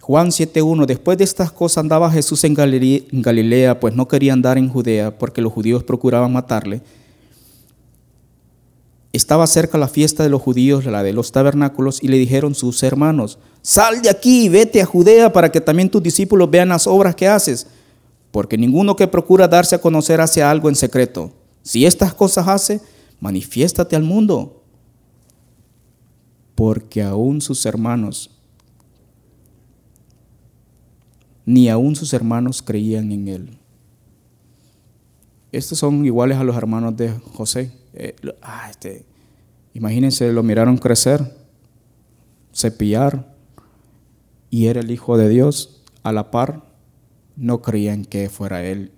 Juan 0.00 0.30
7.1, 0.30 0.84
después 0.84 1.16
de 1.16 1.22
estas 1.22 1.52
cosas 1.52 1.78
andaba 1.78 2.10
Jesús 2.10 2.42
en 2.42 2.54
Galilea, 2.54 3.78
pues 3.78 3.94
no 3.94 4.08
quería 4.08 4.32
andar 4.32 4.58
en 4.58 4.68
Judea, 4.68 5.16
porque 5.16 5.42
los 5.42 5.52
judíos 5.52 5.84
procuraban 5.84 6.32
matarle. 6.32 6.82
Estaba 9.12 9.46
cerca 9.46 9.78
la 9.78 9.86
fiesta 9.86 10.24
de 10.24 10.28
los 10.28 10.42
judíos, 10.42 10.84
la 10.86 11.04
de 11.04 11.12
los 11.12 11.30
tabernáculos, 11.30 12.02
y 12.02 12.08
le 12.08 12.18
dijeron 12.18 12.56
sus 12.56 12.82
hermanos, 12.82 13.38
sal 13.62 14.02
de 14.02 14.10
aquí 14.10 14.46
y 14.46 14.48
vete 14.48 14.82
a 14.82 14.86
Judea 14.86 15.32
para 15.32 15.52
que 15.52 15.60
también 15.60 15.88
tus 15.88 16.02
discípulos 16.02 16.50
vean 16.50 16.70
las 16.70 16.88
obras 16.88 17.14
que 17.14 17.28
haces 17.28 17.68
porque 18.32 18.58
ninguno 18.58 18.96
que 18.96 19.06
procura 19.06 19.46
darse 19.46 19.76
a 19.76 19.80
conocer 19.80 20.20
hace 20.20 20.42
algo 20.42 20.68
en 20.68 20.74
secreto. 20.74 21.30
Si 21.62 21.86
estas 21.86 22.12
cosas 22.12 22.48
hace, 22.48 22.80
manifiéstate 23.20 23.96
al 23.96 24.02
mundo, 24.02 24.64
porque 26.54 27.02
aún 27.02 27.40
sus 27.40 27.64
hermanos, 27.66 28.30
ni 31.46 31.68
aún 31.68 31.96
sus 31.96 32.12
hermanos 32.12 32.62
creían 32.62 33.12
en 33.12 33.28
él. 33.28 33.58
Estos 35.52 35.78
son 35.78 36.04
iguales 36.04 36.38
a 36.38 36.44
los 36.44 36.56
hermanos 36.56 36.96
de 36.96 37.10
José. 37.10 37.72
Eh, 37.92 38.14
ah, 38.40 38.68
este, 38.70 39.04
imagínense, 39.74 40.32
lo 40.32 40.42
miraron 40.42 40.78
crecer, 40.78 41.36
cepillar, 42.54 43.34
y 44.48 44.66
era 44.66 44.80
el 44.80 44.90
Hijo 44.90 45.16
de 45.16 45.28
Dios 45.28 45.82
a 46.02 46.12
la 46.12 46.30
par 46.30 46.70
no 47.36 47.62
creían 47.62 48.04
que 48.04 48.28
fuera 48.28 48.62
Él. 48.62 48.92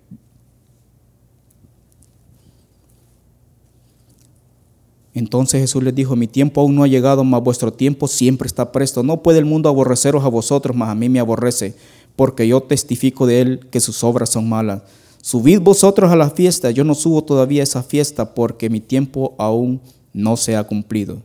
Entonces 5.13 5.61
Jesús 5.61 5.83
les 5.83 5.93
dijo, 5.93 6.15
mi 6.15 6.27
tiempo 6.27 6.61
aún 6.61 6.75
no 6.75 6.83
ha 6.83 6.87
llegado, 6.87 7.23
mas 7.23 7.43
vuestro 7.43 7.71
tiempo 7.71 8.07
siempre 8.07 8.47
está 8.47 8.71
presto. 8.71 9.03
No 9.03 9.21
puede 9.21 9.39
el 9.39 9.45
mundo 9.45 9.69
aborreceros 9.69 10.23
a 10.25 10.29
vosotros, 10.29 10.75
mas 10.75 10.89
a 10.89 10.95
mí 10.95 11.07
me 11.07 11.19
aborrece, 11.19 11.75
porque 12.15 12.47
yo 12.47 12.61
testifico 12.61 13.27
de 13.27 13.41
Él 13.41 13.67
que 13.69 13.79
sus 13.79 14.03
obras 14.03 14.31
son 14.31 14.49
malas. 14.49 14.81
Subid 15.21 15.61
vosotros 15.61 16.11
a 16.11 16.15
la 16.15 16.31
fiesta, 16.31 16.71
yo 16.71 16.83
no 16.83 16.95
subo 16.95 17.23
todavía 17.23 17.61
a 17.61 17.63
esa 17.63 17.83
fiesta, 17.83 18.33
porque 18.33 18.69
mi 18.69 18.79
tiempo 18.79 19.35
aún 19.37 19.79
no 20.13 20.35
se 20.35 20.55
ha 20.55 20.63
cumplido. 20.63 21.21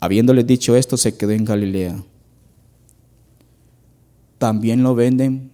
Habiéndoles 0.00 0.46
dicho 0.46 0.76
esto, 0.76 0.96
se 0.96 1.16
quedó 1.16 1.32
en 1.32 1.44
Galilea. 1.44 2.02
también 4.38 4.82
lo 4.82 4.94
venden 4.94 5.50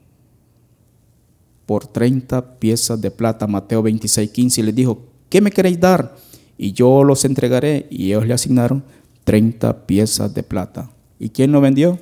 por 1.67 1.87
30 1.87 2.59
piezas 2.59 3.01
de 3.01 3.11
plata. 3.11 3.47
Mateo 3.47 3.83
26, 3.83 4.31
15 4.31 4.61
y 4.61 4.65
les 4.65 4.75
dijo, 4.75 4.99
¿qué 5.29 5.41
me 5.41 5.53
queréis 5.53 5.79
dar? 5.79 6.17
Y 6.63 6.75
yo 6.75 7.03
los 7.03 7.25
entregaré. 7.25 7.89
Y 7.91 8.13
ellos 8.13 8.25
le 8.25 8.35
asignaron 8.35 8.85
30 9.25 9.85
piezas 9.85 10.33
de 10.33 10.45
plata. 10.45 10.93
¿Y 11.19 11.31
quién 11.31 11.51
lo 11.51 11.61
vendió? 11.61 11.99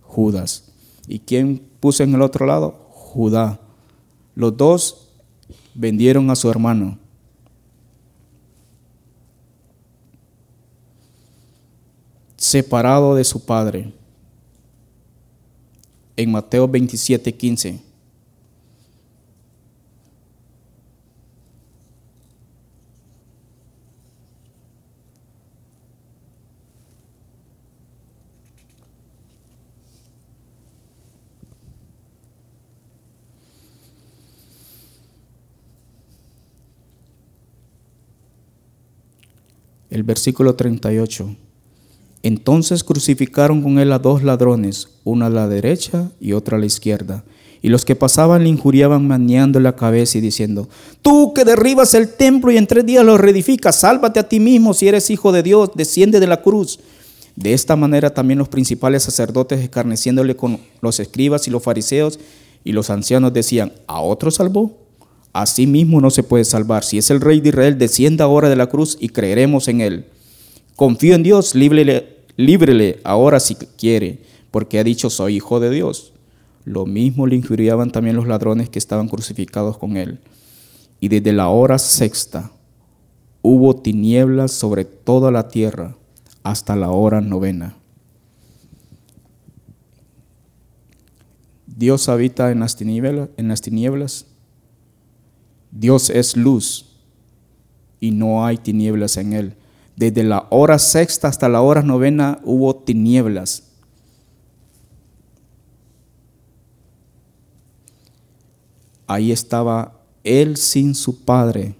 Judas. 0.00 0.72
¿Y 1.06 1.20
quién 1.20 1.62
puso 1.78 2.02
en 2.02 2.12
el 2.12 2.22
otro 2.22 2.44
lado? 2.44 2.72
Judá. 2.90 3.60
Los 4.34 4.56
dos 4.56 5.12
vendieron 5.74 6.28
a 6.28 6.34
su 6.34 6.50
hermano. 6.50 6.98
Separado 12.36 13.14
de 13.14 13.22
su 13.22 13.44
padre. 13.44 13.94
En 16.16 16.32
Mateo 16.32 16.66
27, 16.66 17.32
15. 17.32 17.91
El 39.92 40.04
versículo 40.04 40.54
38. 40.54 41.36
Entonces 42.22 42.82
crucificaron 42.82 43.62
con 43.62 43.78
él 43.78 43.92
a 43.92 43.98
dos 43.98 44.22
ladrones, 44.22 44.88
uno 45.04 45.26
a 45.26 45.30
la 45.30 45.48
derecha 45.48 46.10
y 46.18 46.32
otro 46.32 46.56
a 46.56 46.60
la 46.60 46.66
izquierda. 46.66 47.24
Y 47.60 47.68
los 47.68 47.84
que 47.84 47.94
pasaban 47.94 48.42
le 48.42 48.48
injuriaban 48.48 49.06
maniando 49.06 49.60
la 49.60 49.76
cabeza 49.76 50.18
y 50.18 50.22
diciendo, 50.22 50.68
tú 51.02 51.32
que 51.34 51.44
derribas 51.44 51.94
el 51.94 52.08
templo 52.08 52.50
y 52.50 52.56
en 52.56 52.66
tres 52.66 52.86
días 52.86 53.04
lo 53.04 53.18
reedificas, 53.18 53.80
sálvate 53.80 54.18
a 54.18 54.28
ti 54.28 54.40
mismo 54.40 54.72
si 54.72 54.88
eres 54.88 55.10
hijo 55.10 55.30
de 55.30 55.42
Dios, 55.42 55.70
desciende 55.74 56.20
de 56.20 56.26
la 56.26 56.42
cruz. 56.42 56.80
De 57.36 57.52
esta 57.52 57.76
manera 57.76 58.14
también 58.14 58.38
los 58.38 58.48
principales 58.48 59.02
sacerdotes, 59.02 59.60
escarneciéndole 59.60 60.36
con 60.36 60.58
los 60.80 61.00
escribas 61.00 61.46
y 61.46 61.50
los 61.50 61.62
fariseos 61.62 62.18
y 62.64 62.72
los 62.72 62.88
ancianos, 62.88 63.32
decían, 63.32 63.72
¿a 63.86 64.00
otro 64.00 64.30
salvó? 64.30 64.81
Así 65.32 65.66
mismo 65.66 66.00
no 66.00 66.10
se 66.10 66.22
puede 66.22 66.44
salvar. 66.44 66.84
Si 66.84 66.98
es 66.98 67.10
el 67.10 67.20
rey 67.20 67.40
de 67.40 67.48
Israel, 67.50 67.78
descienda 67.78 68.24
ahora 68.24 68.50
de 68.50 68.56
la 68.56 68.68
cruz 68.68 68.98
y 69.00 69.08
creeremos 69.08 69.68
en 69.68 69.80
él. 69.80 70.06
Confío 70.76 71.14
en 71.14 71.22
Dios, 71.22 71.54
líbrele, 71.54 73.00
ahora 73.04 73.40
si 73.40 73.54
quiere, 73.54 74.20
porque 74.50 74.78
ha 74.78 74.84
dicho 74.84 75.08
soy 75.10 75.36
hijo 75.36 75.58
de 75.60 75.70
Dios. 75.70 76.12
Lo 76.64 76.86
mismo 76.86 77.26
le 77.26 77.36
injuriaban 77.36 77.90
también 77.90 78.16
los 78.16 78.26
ladrones 78.26 78.68
que 78.68 78.78
estaban 78.78 79.08
crucificados 79.08 79.78
con 79.78 79.96
él. 79.96 80.20
Y 81.00 81.08
desde 81.08 81.32
la 81.32 81.48
hora 81.48 81.78
sexta 81.78 82.52
hubo 83.40 83.74
tinieblas 83.74 84.52
sobre 84.52 84.84
toda 84.84 85.30
la 85.30 85.48
tierra 85.48 85.96
hasta 86.42 86.76
la 86.76 86.90
hora 86.90 87.20
novena. 87.20 87.76
Dios 91.66 92.08
habita 92.08 92.50
en 92.50 92.60
las 92.60 92.76
tinieblas 92.76 94.26
Dios 95.72 96.10
es 96.10 96.36
luz 96.36 96.86
y 97.98 98.10
no 98.10 98.44
hay 98.44 98.58
tinieblas 98.58 99.16
en 99.16 99.32
él. 99.32 99.54
Desde 99.96 100.22
la 100.22 100.46
hora 100.50 100.78
sexta 100.78 101.28
hasta 101.28 101.48
la 101.48 101.62
hora 101.62 101.82
novena 101.82 102.40
hubo 102.44 102.76
tinieblas. 102.76 103.64
Ahí 109.06 109.32
estaba 109.32 110.00
él 110.24 110.56
sin 110.56 110.94
su 110.94 111.24
padre. 111.24 111.74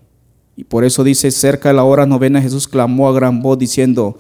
Y 0.57 0.65
por 0.65 0.85
eso 0.85 1.05
dice, 1.05 1.31
cerca 1.31 1.69
de 1.69 1.75
la 1.75 1.85
hora 1.85 2.07
novena 2.07 2.43
Jesús 2.43 2.69
clamó 2.69 3.09
a 3.09 3.13
gran 3.13 3.41
voz 3.43 3.59
diciendo, 3.59 4.19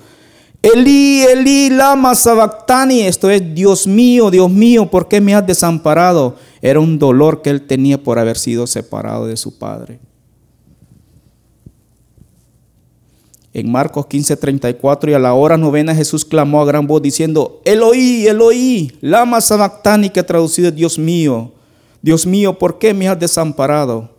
Elí, 0.63 1.23
Elí, 1.23 1.71
lama 1.71 2.15
sabactani, 2.15 3.03
esto 3.03 3.29
es, 3.29 3.53
Dios 3.53 3.89
mío, 3.89 4.31
Dios 4.31 4.49
mío, 4.49 4.89
¿por 4.89 5.09
qué 5.09 5.21
me 5.21 5.35
has 5.35 5.45
desamparado? 5.45 6.37
Era 6.61 6.79
un 6.79 7.01
dolor 7.01 7.43
que 7.43 7.51
él 7.51 7.63
tenía 7.63 8.01
por 8.01 8.21
haber 8.21 8.39
sido 8.39 8.69
separado 8.69 9.27
de 9.27 9.37
su 9.37 9.59
padre. 9.59 9.99
En 13.53 13.71
Marcos 13.71 14.07
15:34 14.07 15.11
y 15.11 15.15
a 15.15 15.19
la 15.19 15.35
hora 15.35 15.59
novena 15.59 15.95
Jesús 15.95 16.25
clamó 16.25 16.63
a 16.63 16.65
gran 16.65 16.87
voz 16.87 17.03
diciendo, 17.03 17.61
Eloí, 17.65 18.27
Eloí, 18.29 18.97
lama 19.01 19.41
sabactani, 19.41 20.11
que 20.11 20.23
traducido 20.23 20.69
es 20.69 20.75
Dios 20.77 20.97
mío, 20.97 21.53
Dios 22.01 22.25
mío, 22.25 22.57
¿por 22.57 22.79
qué 22.79 22.95
me 22.95 23.09
has 23.09 23.19
desamparado? 23.19 24.11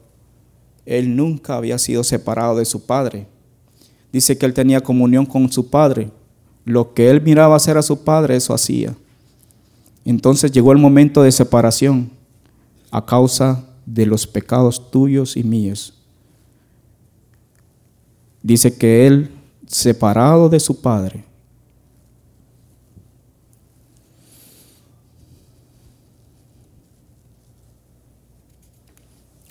Él 0.86 1.15
nunca 1.15 1.56
había 1.56 1.79
sido 1.79 2.03
separado 2.03 2.58
de 2.58 2.65
su 2.65 2.86
padre. 2.86 3.27
Dice 4.12 4.38
que 4.38 4.45
él 4.45 4.53
tenía 4.53 4.82
comunión 4.82 5.25
con 5.25 5.51
su 5.51 5.69
padre. 5.69 6.12
Lo 6.65 6.93
que 6.93 7.10
él 7.10 7.21
miraba 7.21 7.56
hacer 7.56 7.78
a 7.78 7.82
su 7.82 8.04
padre, 8.04 8.36
eso 8.36 8.54
hacía. 8.54 8.95
Entonces 10.06 10.52
llegó 10.52 10.71
el 10.71 10.78
momento 10.78 11.23
de 11.23 11.32
separación 11.32 12.12
a 12.91 13.06
causa 13.06 13.65
de 13.86 14.06
los 14.06 14.28
pecados 14.28 14.91
tuyos 14.91 15.36
y 15.36 15.43
míos. 15.43 15.93
Dice 18.41 18.76
que 18.76 19.08
él, 19.08 19.32
separado 19.67 20.49
de 20.49 20.60
su 20.60 20.82
padre, 20.82 21.23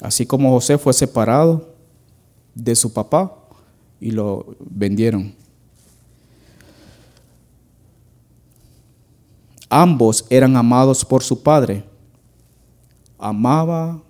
así 0.00 0.26
como 0.26 0.50
José 0.50 0.76
fue 0.76 0.92
separado 0.92 1.74
de 2.54 2.76
su 2.76 2.92
papá 2.92 3.34
y 4.00 4.10
lo 4.10 4.54
vendieron. 4.60 5.41
Ambos 9.74 10.26
eran 10.28 10.54
amados 10.58 11.02
por 11.02 11.22
su 11.22 11.42
padre. 11.42 11.82
Amaba 13.18 14.02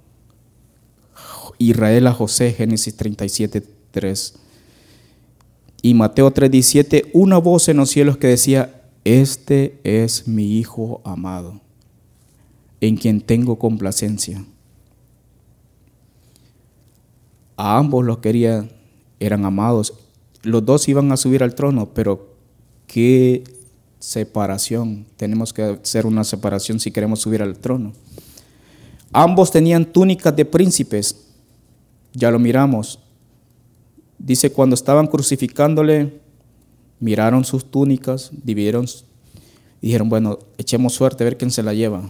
Israel 1.56 2.08
a 2.08 2.12
José, 2.12 2.50
Génesis 2.50 2.96
37, 2.96 3.62
3. 3.92 4.34
Y 5.82 5.94
Mateo 5.94 6.32
3:17, 6.32 7.10
una 7.12 7.38
voz 7.38 7.68
en 7.68 7.76
los 7.76 7.90
cielos 7.90 8.16
que 8.16 8.26
decía, 8.26 8.82
este 9.04 9.78
es 9.84 10.26
mi 10.26 10.58
Hijo 10.58 11.00
amado, 11.04 11.60
en 12.80 12.96
quien 12.96 13.20
tengo 13.20 13.56
complacencia. 13.56 14.44
A 17.56 17.78
ambos 17.78 18.04
los 18.04 18.18
querían, 18.18 18.72
eran 19.20 19.44
amados. 19.44 19.94
Los 20.42 20.66
dos 20.66 20.88
iban 20.88 21.12
a 21.12 21.16
subir 21.16 21.44
al 21.44 21.54
trono, 21.54 21.94
pero 21.94 22.34
qué 22.88 23.44
separación. 24.02 25.06
Tenemos 25.16 25.52
que 25.52 25.62
hacer 25.62 26.06
una 26.06 26.24
separación 26.24 26.80
si 26.80 26.90
queremos 26.90 27.20
subir 27.20 27.40
al 27.40 27.56
trono. 27.56 27.92
Ambos 29.12 29.52
tenían 29.52 29.84
túnicas 29.84 30.34
de 30.34 30.44
príncipes. 30.44 31.16
Ya 32.12 32.30
lo 32.32 32.40
miramos. 32.40 32.98
Dice, 34.18 34.50
cuando 34.50 34.74
estaban 34.74 35.06
crucificándole, 35.06 36.20
miraron 36.98 37.44
sus 37.44 37.64
túnicas, 37.64 38.30
dividieron, 38.42 38.86
dijeron, 39.80 40.08
bueno, 40.08 40.40
echemos 40.58 40.94
suerte 40.94 41.22
a 41.22 41.26
ver 41.26 41.38
quién 41.38 41.52
se 41.52 41.62
la 41.62 41.72
lleva. 41.72 42.02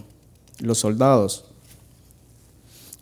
Los 0.61 0.79
soldados. 0.79 1.45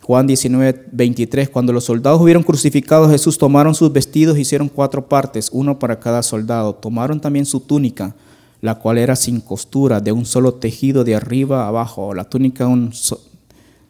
Juan 0.02 0.26
19, 0.26 0.88
23, 0.92 1.48
cuando 1.48 1.72
los 1.72 1.84
soldados 1.84 2.20
hubieron 2.20 2.42
crucificado 2.42 3.06
a 3.06 3.10
Jesús, 3.10 3.38
tomaron 3.38 3.74
sus 3.74 3.90
vestidos, 3.90 4.36
hicieron 4.36 4.68
cuatro 4.68 5.08
partes, 5.08 5.48
uno 5.50 5.78
para 5.78 5.98
cada 5.98 6.22
soldado. 6.22 6.74
Tomaron 6.74 7.20
también 7.20 7.46
su 7.46 7.60
túnica 7.60 8.14
la 8.62 8.76
cual 8.76 8.96
era 8.96 9.16
sin 9.16 9.40
costura, 9.40 10.00
de 10.00 10.12
un 10.12 10.24
solo 10.24 10.54
tejido 10.54 11.02
de 11.02 11.16
arriba 11.16 11.64
a 11.64 11.68
abajo, 11.68 12.14
la 12.14 12.24
túnica 12.24 12.66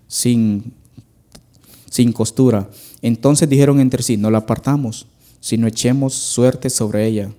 sin, 0.09 0.73
sin 1.91 2.13
costura. 2.13 2.69
Entonces 3.03 3.49
dijeron 3.51 3.81
entre 3.81 4.03
sí, 4.03 4.17
no 4.17 4.31
la 4.31 4.39
apartamos, 4.39 5.07
sino 5.41 5.67
echemos 5.67 6.15
suerte 6.15 6.71
sobre 6.71 7.07
ella, 7.07 7.31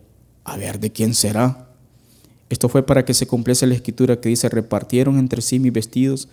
a 0.43 0.57
ver 0.57 0.79
de 0.79 0.91
quién 0.91 1.15
será. 1.15 1.69
Esto 2.49 2.69
fue 2.69 2.85
para 2.85 3.03
que 3.03 3.15
se 3.15 3.25
cumpliese 3.25 3.65
la 3.65 3.73
escritura 3.73 4.21
que 4.21 4.29
dice, 4.29 4.47
repartieron 4.47 5.17
entre 5.17 5.41
sí 5.41 5.57
mis 5.57 5.73
vestidos 5.73 6.27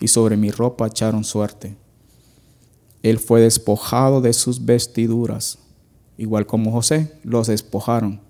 y 0.00 0.06
sobre 0.06 0.36
mi 0.36 0.52
ropa 0.52 0.86
echaron 0.86 1.24
suerte. 1.24 1.74
Él 3.02 3.18
fue 3.18 3.40
despojado 3.40 4.20
de 4.20 4.32
sus 4.32 4.64
vestiduras, 4.64 5.58
igual 6.16 6.46
como 6.46 6.70
José, 6.70 7.12
los 7.24 7.48
despojaron 7.48 8.20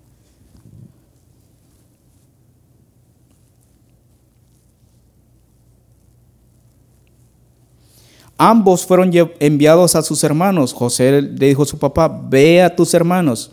Ambos 8.37 8.85
fueron 8.85 9.11
enviados 9.39 9.95
a 9.95 10.01
sus 10.01 10.23
hermanos. 10.23 10.73
José 10.73 11.21
le 11.21 11.47
dijo 11.47 11.63
a 11.63 11.65
su 11.65 11.77
papá, 11.77 12.07
ve 12.29 12.61
a 12.61 12.75
tus 12.75 12.93
hermanos. 12.93 13.51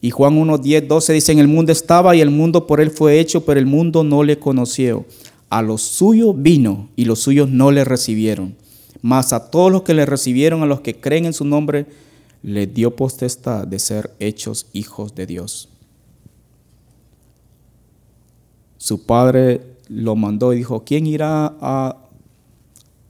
Y 0.00 0.10
Juan 0.10 0.36
1, 0.36 0.58
10, 0.58 0.88
12 0.88 1.12
dice, 1.12 1.32
en 1.32 1.38
el 1.38 1.48
mundo 1.48 1.70
estaba 1.70 2.16
y 2.16 2.20
el 2.20 2.30
mundo 2.30 2.66
por 2.66 2.80
él 2.80 2.90
fue 2.90 3.20
hecho, 3.20 3.44
pero 3.44 3.60
el 3.60 3.66
mundo 3.66 4.02
no 4.02 4.24
le 4.24 4.38
conoció. 4.38 5.04
A 5.48 5.62
los 5.62 5.82
suyos 5.82 6.34
vino 6.36 6.88
y 6.96 7.04
los 7.04 7.20
suyos 7.20 7.50
no 7.50 7.70
le 7.70 7.84
recibieron. 7.84 8.56
Mas 9.00 9.32
a 9.32 9.50
todos 9.50 9.70
los 9.70 9.82
que 9.82 9.94
le 9.94 10.06
recibieron, 10.06 10.62
a 10.62 10.66
los 10.66 10.80
que 10.80 10.98
creen 10.98 11.26
en 11.26 11.32
su 11.32 11.44
nombre, 11.44 11.86
le 12.42 12.66
dio 12.66 12.96
potestad 12.96 13.66
de 13.66 13.78
ser 13.78 14.10
hechos 14.18 14.66
hijos 14.72 15.14
de 15.14 15.26
Dios. 15.26 15.71
Su 18.82 19.06
padre 19.06 19.76
lo 19.86 20.16
mandó 20.16 20.52
y 20.52 20.56
dijo, 20.56 20.82
¿quién 20.82 21.06
irá 21.06 21.54
a, 21.60 21.96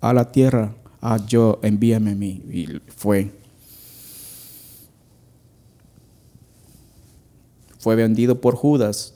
a 0.03 0.13
la 0.13 0.31
tierra? 0.31 0.75
Ah, 1.01 1.19
yo, 1.27 1.61
envíame 1.63 2.11
a 2.11 2.15
mí. 2.15 2.43
Y 2.53 2.69
fue. 2.95 3.33
Fue 7.79 7.97
vendido 7.97 8.39
por 8.39 8.55
Judas. 8.55 9.15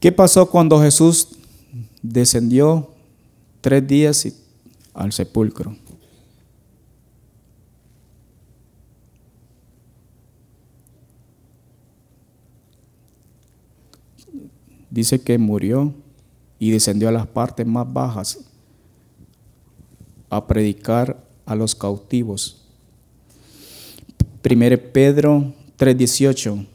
¿Qué 0.00 0.10
pasó 0.10 0.48
cuando 0.48 0.80
Jesús 0.80 1.28
descendió 2.00 2.88
tres 3.60 3.86
días 3.86 4.26
al 4.94 5.12
sepulcro? 5.12 5.76
Dice 14.90 15.20
que 15.20 15.38
murió 15.38 15.94
y 16.58 16.70
descendió 16.70 17.08
a 17.08 17.12
las 17.12 17.26
partes 17.26 17.66
más 17.66 17.90
bajas 17.92 18.40
a 20.30 20.46
predicar 20.46 21.24
a 21.44 21.54
los 21.54 21.74
cautivos. 21.74 22.64
1 24.44 24.78
Pedro 24.92 25.52
3:18 25.76 26.66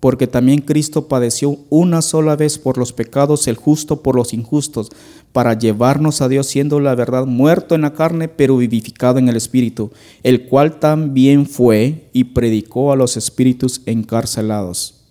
porque 0.00 0.26
también 0.26 0.62
Cristo 0.62 1.08
padeció 1.08 1.58
una 1.68 2.00
sola 2.00 2.34
vez 2.34 2.58
por 2.58 2.78
los 2.78 2.94
pecados, 2.94 3.46
el 3.46 3.56
justo 3.56 4.02
por 4.02 4.16
los 4.16 4.32
injustos, 4.32 4.88
para 5.32 5.54
llevarnos 5.54 6.22
a 6.22 6.28
Dios 6.28 6.46
siendo 6.46 6.80
la 6.80 6.94
verdad 6.94 7.26
muerto 7.26 7.74
en 7.74 7.82
la 7.82 7.92
carne, 7.92 8.26
pero 8.26 8.56
vivificado 8.56 9.18
en 9.18 9.28
el 9.28 9.36
Espíritu, 9.36 9.92
el 10.22 10.46
cual 10.46 10.80
también 10.80 11.46
fue 11.46 12.08
y 12.14 12.24
predicó 12.24 12.92
a 12.92 12.96
los 12.96 13.18
espíritus 13.18 13.82
encarcelados. 13.84 15.04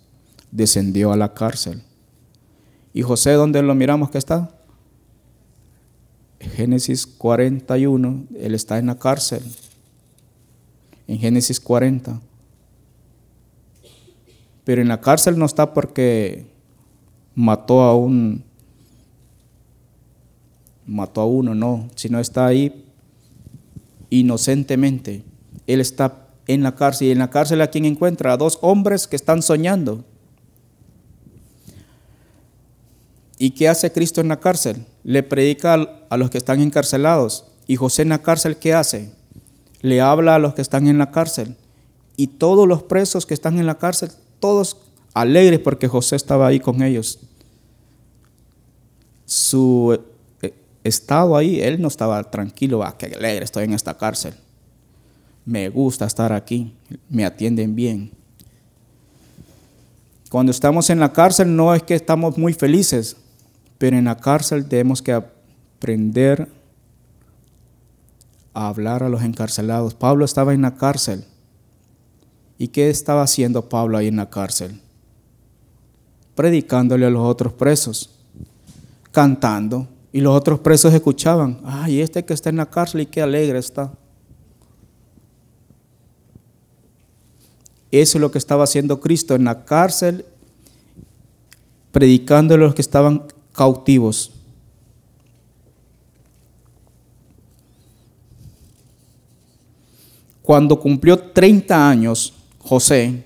Descendió 0.52 1.14
a 1.14 1.18
la 1.18 1.36
cárcel. 1.36 1.84
¿Y 2.92 3.04
José 3.04 3.34
dónde 3.34 3.62
lo 3.62 3.76
miramos 3.76 4.10
que 4.10 4.18
está? 4.18 4.50
Génesis 6.40 7.06
41, 7.06 8.24
él 8.40 8.56
está 8.56 8.80
en 8.80 8.88
la 8.88 8.98
cárcel. 8.98 9.44
En 11.08 11.20
Génesis 11.20 11.60
40. 11.60 12.20
Pero 14.70 14.84
en 14.84 14.88
la 14.88 15.02
cárcel 15.02 15.40
no 15.40 15.48
está 15.48 15.74
porque 15.74 16.46
mató 17.34 17.82
a 17.82 17.96
un 17.96 18.44
mató 20.86 21.22
a 21.22 21.26
uno, 21.26 21.56
no, 21.56 21.90
sino 21.96 22.20
está 22.20 22.46
ahí 22.46 22.86
inocentemente. 24.12 25.24
Él 25.66 25.82
está 25.82 26.28
en 26.46 26.62
la 26.62 26.76
cárcel 26.76 27.08
y 27.08 27.12
en 27.12 27.18
la 27.18 27.32
cárcel 27.32 27.64
a 27.64 27.72
quien 27.72 27.86
encuentra 27.86 28.32
a 28.32 28.38
dos 28.38 28.60
hombres 28.62 29.08
que 29.08 29.16
están 29.16 29.42
soñando. 29.42 30.06
¿Y 33.40 33.50
qué 33.50 33.70
hace 33.70 33.92
Cristo 33.92 34.22
en 34.22 34.28
la 34.28 34.40
cárcel? 34.40 34.86
Le 35.04 35.24
predica 35.24 36.06
a 36.12 36.18
los 36.18 36.30
que 36.30 36.38
están 36.38 36.62
encarcelados. 36.62 37.46
¿Y 37.66 37.76
José 37.76 38.04
en 38.04 38.10
la 38.10 38.22
cárcel 38.22 38.58
qué 38.58 38.76
hace? 38.76 39.12
Le 39.82 40.00
habla 40.00 40.36
a 40.36 40.40
los 40.40 40.54
que 40.54 40.62
están 40.62 40.86
en 40.86 41.00
la 41.00 41.10
cárcel. 41.10 41.56
Y 42.16 42.28
todos 42.28 42.68
los 42.68 42.84
presos 42.84 43.26
que 43.26 43.34
están 43.34 43.58
en 43.58 43.66
la 43.66 43.80
cárcel 43.80 44.12
todos 44.40 44.78
alegres 45.14 45.60
porque 45.60 45.88
José 45.88 46.16
estaba 46.16 46.48
ahí 46.48 46.60
con 46.60 46.82
ellos. 46.82 47.20
Su 49.26 50.00
eh, 50.42 50.54
estado 50.84 51.36
ahí, 51.36 51.60
él 51.62 51.82
no 51.82 51.88
estaba 51.88 52.24
tranquilo, 52.30 52.84
ah, 52.84 52.96
qué 52.98 53.08
alegre 53.08 53.46
estoy 53.46 53.66
en 53.66 53.74
esta 53.74 53.96
cárcel. 53.96 54.34
Me 55.46 55.70
gusta 55.70 56.06
estar 56.06 56.34
aquí, 56.34 56.74
me 57.10 57.26
atienden 57.26 57.76
bien. 57.76 58.12
Cuando 60.30 60.52
estamos 60.52 60.90
en 60.90 61.00
la 61.00 61.12
cárcel 61.12 61.56
no 61.56 61.74
es 61.74 61.82
que 61.82 61.96
estamos 61.96 62.38
muy 62.38 62.54
felices, 62.54 63.18
pero 63.78 63.98
en 63.98 64.06
la 64.06 64.18
cárcel 64.18 64.68
tenemos 64.68 65.02
que 65.02 65.14
aprender 65.14 66.48
a 68.54 68.68
hablar 68.68 69.02
a 69.02 69.10
los 69.10 69.24
encarcelados. 69.24 69.96
Pablo 69.96 70.26
estaba 70.26 70.54
en 70.54 70.62
la 70.62 70.76
cárcel 70.76 71.26
¿Y 72.62 72.68
qué 72.68 72.90
estaba 72.90 73.24
haciendo 73.24 73.70
Pablo 73.70 73.98
ahí 73.98 74.08
en 74.08 74.18
la 74.18 74.30
cárcel? 74.30 74.82
Predicándole 76.36 77.06
a 77.06 77.10
los 77.10 77.26
otros 77.26 77.54
presos, 77.54 78.10
cantando. 79.12 79.88
Y 80.12 80.20
los 80.20 80.36
otros 80.36 80.60
presos 80.60 80.94
escuchaban, 80.94 81.62
ay, 81.64 82.02
este 82.02 82.26
que 82.26 82.34
está 82.34 82.50
en 82.50 82.58
la 82.58 82.70
cárcel 82.70 83.02
y 83.02 83.06
qué 83.06 83.22
alegre 83.22 83.60
está. 83.60 83.94
Eso 87.92 88.18
es 88.18 88.22
lo 88.22 88.30
que 88.30 88.38
estaba 88.38 88.66
haciendo 88.66 89.00
Cristo 89.00 89.36
en 89.36 89.46
la 89.46 89.64
cárcel, 89.64 90.26
predicándole 91.94 92.66
a 92.66 92.68
los 92.68 92.76
que 92.76 92.82
estaban 92.82 93.24
cautivos. 93.54 94.34
Cuando 100.42 100.78
cumplió 100.78 101.18
30 101.18 101.90
años, 101.90 102.34
José, 102.70 103.24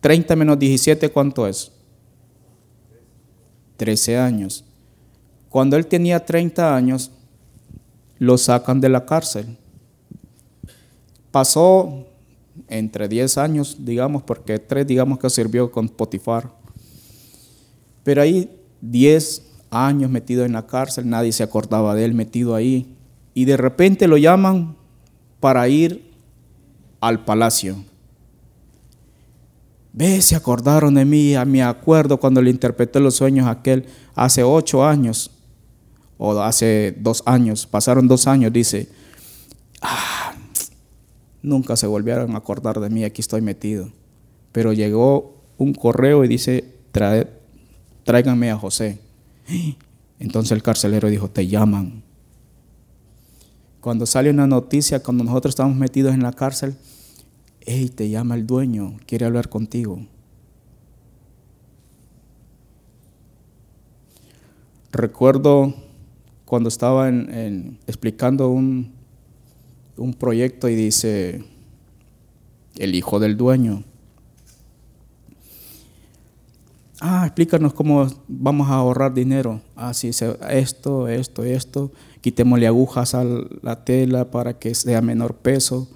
30 0.00 0.34
menos 0.34 0.58
17, 0.58 1.10
¿cuánto 1.10 1.46
es? 1.46 1.72
13 3.76 4.16
años. 4.16 4.64
Cuando 5.50 5.76
él 5.76 5.86
tenía 5.86 6.24
30 6.24 6.74
años, 6.74 7.10
lo 8.18 8.38
sacan 8.38 8.80
de 8.80 8.88
la 8.88 9.04
cárcel. 9.04 9.58
Pasó 11.30 12.06
entre 12.66 13.08
10 13.08 13.36
años, 13.36 13.76
digamos, 13.78 14.22
porque 14.22 14.58
3 14.58 14.86
digamos 14.86 15.18
que 15.18 15.28
sirvió 15.28 15.70
con 15.70 15.90
Potifar. 15.90 16.50
Pero 18.02 18.22
ahí 18.22 18.58
10 18.80 19.42
años 19.70 20.10
metido 20.10 20.46
en 20.46 20.54
la 20.54 20.66
cárcel, 20.66 21.10
nadie 21.10 21.32
se 21.32 21.42
acordaba 21.42 21.94
de 21.94 22.06
él 22.06 22.14
metido 22.14 22.54
ahí. 22.54 22.96
Y 23.34 23.44
de 23.44 23.58
repente 23.58 24.08
lo 24.08 24.16
llaman 24.16 24.76
para 25.40 25.68
ir 25.68 26.10
al 27.00 27.22
palacio. 27.26 27.91
Ve, 29.92 30.22
se 30.22 30.34
acordaron 30.34 30.94
de 30.94 31.04
mí, 31.04 31.34
a 31.34 31.44
mi 31.44 31.60
acuerdo 31.60 32.18
cuando 32.18 32.40
le 32.40 32.50
interpreté 32.50 32.98
los 33.00 33.16
sueños 33.16 33.46
aquel 33.46 33.86
hace 34.14 34.42
ocho 34.42 34.84
años, 34.84 35.30
o 36.16 36.40
hace 36.40 36.96
dos 36.98 37.22
años, 37.26 37.66
pasaron 37.66 38.08
dos 38.08 38.26
años, 38.26 38.52
dice, 38.52 38.88
ah, 39.80 40.34
nunca 41.42 41.76
se 41.76 41.86
volvieron 41.86 42.34
a 42.34 42.38
acordar 42.38 42.80
de 42.80 42.88
mí, 42.88 43.04
aquí 43.04 43.20
estoy 43.20 43.42
metido. 43.42 43.90
Pero 44.52 44.72
llegó 44.72 45.42
un 45.58 45.74
correo 45.74 46.24
y 46.24 46.28
dice, 46.28 46.72
Trae, 46.92 47.26
tráiganme 48.04 48.50
a 48.50 48.58
José. 48.58 49.00
Entonces 50.20 50.52
el 50.52 50.62
carcelero 50.62 51.08
dijo, 51.08 51.28
te 51.28 51.46
llaman. 51.46 52.02
Cuando 53.80 54.06
sale 54.06 54.30
una 54.30 54.46
noticia, 54.46 55.02
cuando 55.02 55.24
nosotros 55.24 55.52
estamos 55.52 55.74
metidos 55.74 56.14
en 56.14 56.22
la 56.22 56.32
cárcel, 56.32 56.76
hey, 57.66 57.88
te 57.88 58.08
llama 58.08 58.34
el 58.34 58.46
dueño, 58.46 58.96
quiere 59.06 59.26
hablar 59.26 59.48
contigo. 59.48 60.06
Recuerdo 64.90 65.74
cuando 66.44 66.68
estaba 66.68 67.08
explicando 67.08 68.48
un, 68.48 68.92
un 69.96 70.14
proyecto 70.14 70.68
y 70.68 70.74
dice, 70.74 71.44
el 72.76 72.94
hijo 72.94 73.18
del 73.18 73.36
dueño. 73.36 73.84
Ah, 77.00 77.24
explícanos 77.26 77.74
cómo 77.74 78.06
vamos 78.28 78.68
a 78.68 78.74
ahorrar 78.74 79.12
dinero. 79.12 79.60
Ah, 79.74 79.92
sí, 79.92 80.08
esto, 80.08 81.08
esto, 81.08 81.44
esto. 81.44 81.90
Quitémosle 82.20 82.66
agujas 82.68 83.14
a 83.14 83.24
la 83.24 83.84
tela 83.84 84.30
para 84.30 84.58
que 84.58 84.74
sea 84.74 85.00
menor 85.00 85.34
peso. 85.34 85.88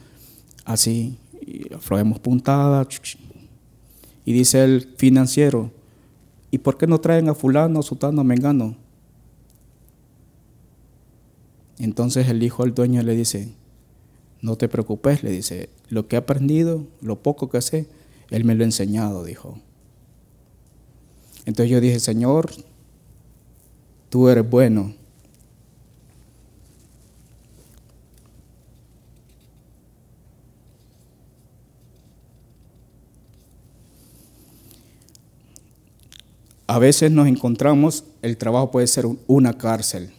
Así 0.64 1.16
y 1.56 1.74
aflojemos 1.74 2.18
puntada. 2.18 2.86
Y 4.24 4.32
dice 4.32 4.64
el 4.64 4.94
financiero, 4.96 5.70
¿y 6.50 6.58
por 6.58 6.76
qué 6.76 6.86
no 6.86 7.00
traen 7.00 7.28
a 7.28 7.34
fulano, 7.34 7.82
sutano, 7.82 8.24
mengano? 8.24 8.76
Entonces 11.78 12.28
el 12.28 12.42
hijo 12.42 12.64
del 12.64 12.74
dueño 12.74 13.02
le 13.02 13.14
dice, 13.14 13.52
no 14.40 14.56
te 14.56 14.68
preocupes, 14.68 15.22
le 15.22 15.30
dice, 15.30 15.70
lo 15.88 16.08
que 16.08 16.16
he 16.16 16.18
aprendido, 16.18 16.86
lo 17.00 17.22
poco 17.22 17.48
que 17.48 17.60
sé, 17.60 17.86
él 18.30 18.44
me 18.44 18.54
lo 18.54 18.62
ha 18.62 18.66
enseñado, 18.66 19.24
dijo. 19.24 19.58
Entonces 21.44 21.70
yo 21.70 21.80
dije, 21.80 22.00
Señor, 22.00 22.50
tú 24.10 24.28
eres 24.28 24.48
bueno. 24.48 24.94
A 36.66 36.78
veces 36.78 37.12
nos 37.12 37.28
encontramos, 37.28 38.04
el 38.22 38.36
trabajo 38.36 38.70
puede 38.70 38.86
ser 38.86 39.06
una 39.26 39.56
cárcel. 39.56 40.10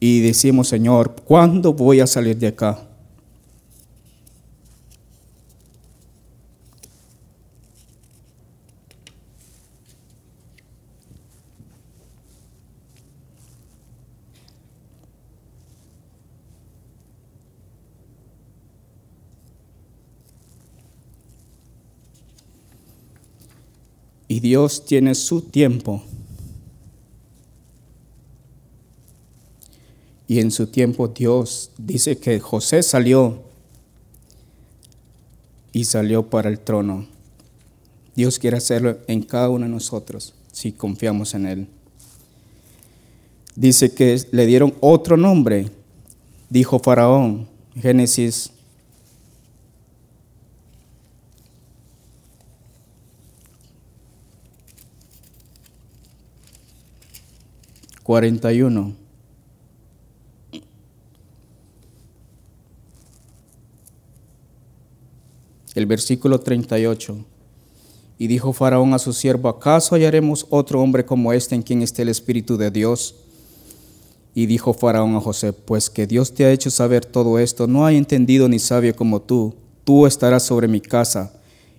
Y 0.00 0.20
decimos, 0.20 0.68
Señor, 0.68 1.14
¿cuándo 1.24 1.72
voy 1.72 2.00
a 2.00 2.06
salir 2.06 2.36
de 2.36 2.48
acá? 2.48 2.88
Dios 24.44 24.84
tiene 24.84 25.14
su 25.14 25.40
tiempo. 25.40 26.02
Y 30.28 30.40
en 30.40 30.50
su 30.50 30.66
tiempo 30.66 31.08
Dios 31.08 31.70
dice 31.78 32.18
que 32.18 32.38
José 32.40 32.82
salió 32.82 33.42
y 35.72 35.86
salió 35.86 36.28
para 36.28 36.50
el 36.50 36.60
trono. 36.60 37.06
Dios 38.14 38.38
quiere 38.38 38.58
hacerlo 38.58 38.98
en 39.06 39.22
cada 39.22 39.48
uno 39.48 39.64
de 39.64 39.70
nosotros 39.70 40.34
si 40.52 40.72
confiamos 40.72 41.32
en 41.32 41.46
Él. 41.46 41.66
Dice 43.56 43.94
que 43.94 44.20
le 44.30 44.44
dieron 44.44 44.74
otro 44.80 45.16
nombre, 45.16 45.70
dijo 46.50 46.80
Faraón, 46.80 47.48
Génesis 47.80 48.50
41. 58.04 58.94
El 65.74 65.86
versículo 65.86 66.38
38. 66.38 67.16
Y 68.18 68.26
dijo 68.26 68.52
Faraón 68.52 68.92
a 68.92 68.98
su 68.98 69.14
siervo, 69.14 69.48
¿acaso 69.48 69.94
hallaremos 69.94 70.46
otro 70.50 70.82
hombre 70.82 71.06
como 71.06 71.32
este 71.32 71.54
en 71.54 71.62
quien 71.62 71.80
esté 71.80 72.02
el 72.02 72.10
Espíritu 72.10 72.58
de 72.58 72.70
Dios? 72.70 73.16
Y 74.34 74.46
dijo 74.46 74.74
Faraón 74.74 75.16
a 75.16 75.20
José, 75.20 75.54
pues 75.54 75.88
que 75.88 76.06
Dios 76.06 76.34
te 76.34 76.44
ha 76.44 76.52
hecho 76.52 76.70
saber 76.70 77.06
todo 77.06 77.38
esto, 77.38 77.66
no 77.66 77.86
hay 77.86 77.96
entendido 77.96 78.50
ni 78.50 78.58
sabio 78.58 78.94
como 78.94 79.22
tú, 79.22 79.54
tú 79.82 80.06
estarás 80.06 80.42
sobre 80.42 80.68
mi 80.68 80.80
casa, 80.80 81.32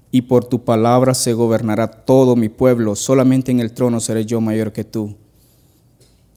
y 0.10 0.24
por 0.24 0.46
tu 0.46 0.64
palabra 0.64 1.14
se 1.14 1.34
gobernará 1.34 1.88
todo 1.88 2.36
mi 2.36 2.50
pueblo, 2.50 2.96
solamente 2.96 3.52
en 3.52 3.60
el 3.60 3.74
trono 3.74 4.00
seré 4.00 4.26
yo 4.26 4.42
mayor 4.42 4.72
que 4.72 4.84
tú. 4.84 5.16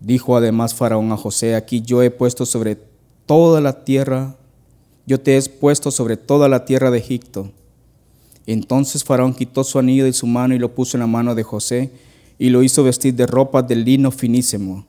Dijo 0.00 0.36
además 0.36 0.74
Faraón 0.74 1.10
a 1.12 1.16
José, 1.16 1.54
aquí 1.54 1.82
yo 1.82 2.02
he 2.02 2.10
puesto 2.10 2.46
sobre 2.46 2.78
toda 3.26 3.60
la 3.60 3.84
tierra, 3.84 4.36
yo 5.06 5.20
te 5.20 5.36
he 5.36 5.42
puesto 5.42 5.90
sobre 5.90 6.16
toda 6.16 6.48
la 6.48 6.64
tierra 6.64 6.90
de 6.90 6.98
Egipto. 6.98 7.50
Entonces 8.46 9.04
Faraón 9.04 9.34
quitó 9.34 9.64
su 9.64 9.78
anillo 9.78 10.04
de 10.04 10.12
su 10.12 10.26
mano 10.26 10.54
y 10.54 10.58
lo 10.58 10.74
puso 10.74 10.96
en 10.96 11.00
la 11.00 11.06
mano 11.06 11.34
de 11.34 11.42
José 11.42 11.90
y 12.38 12.50
lo 12.50 12.62
hizo 12.62 12.84
vestir 12.84 13.14
de 13.14 13.26
ropa 13.26 13.62
de 13.62 13.76
lino 13.76 14.10
finísimo 14.10 14.86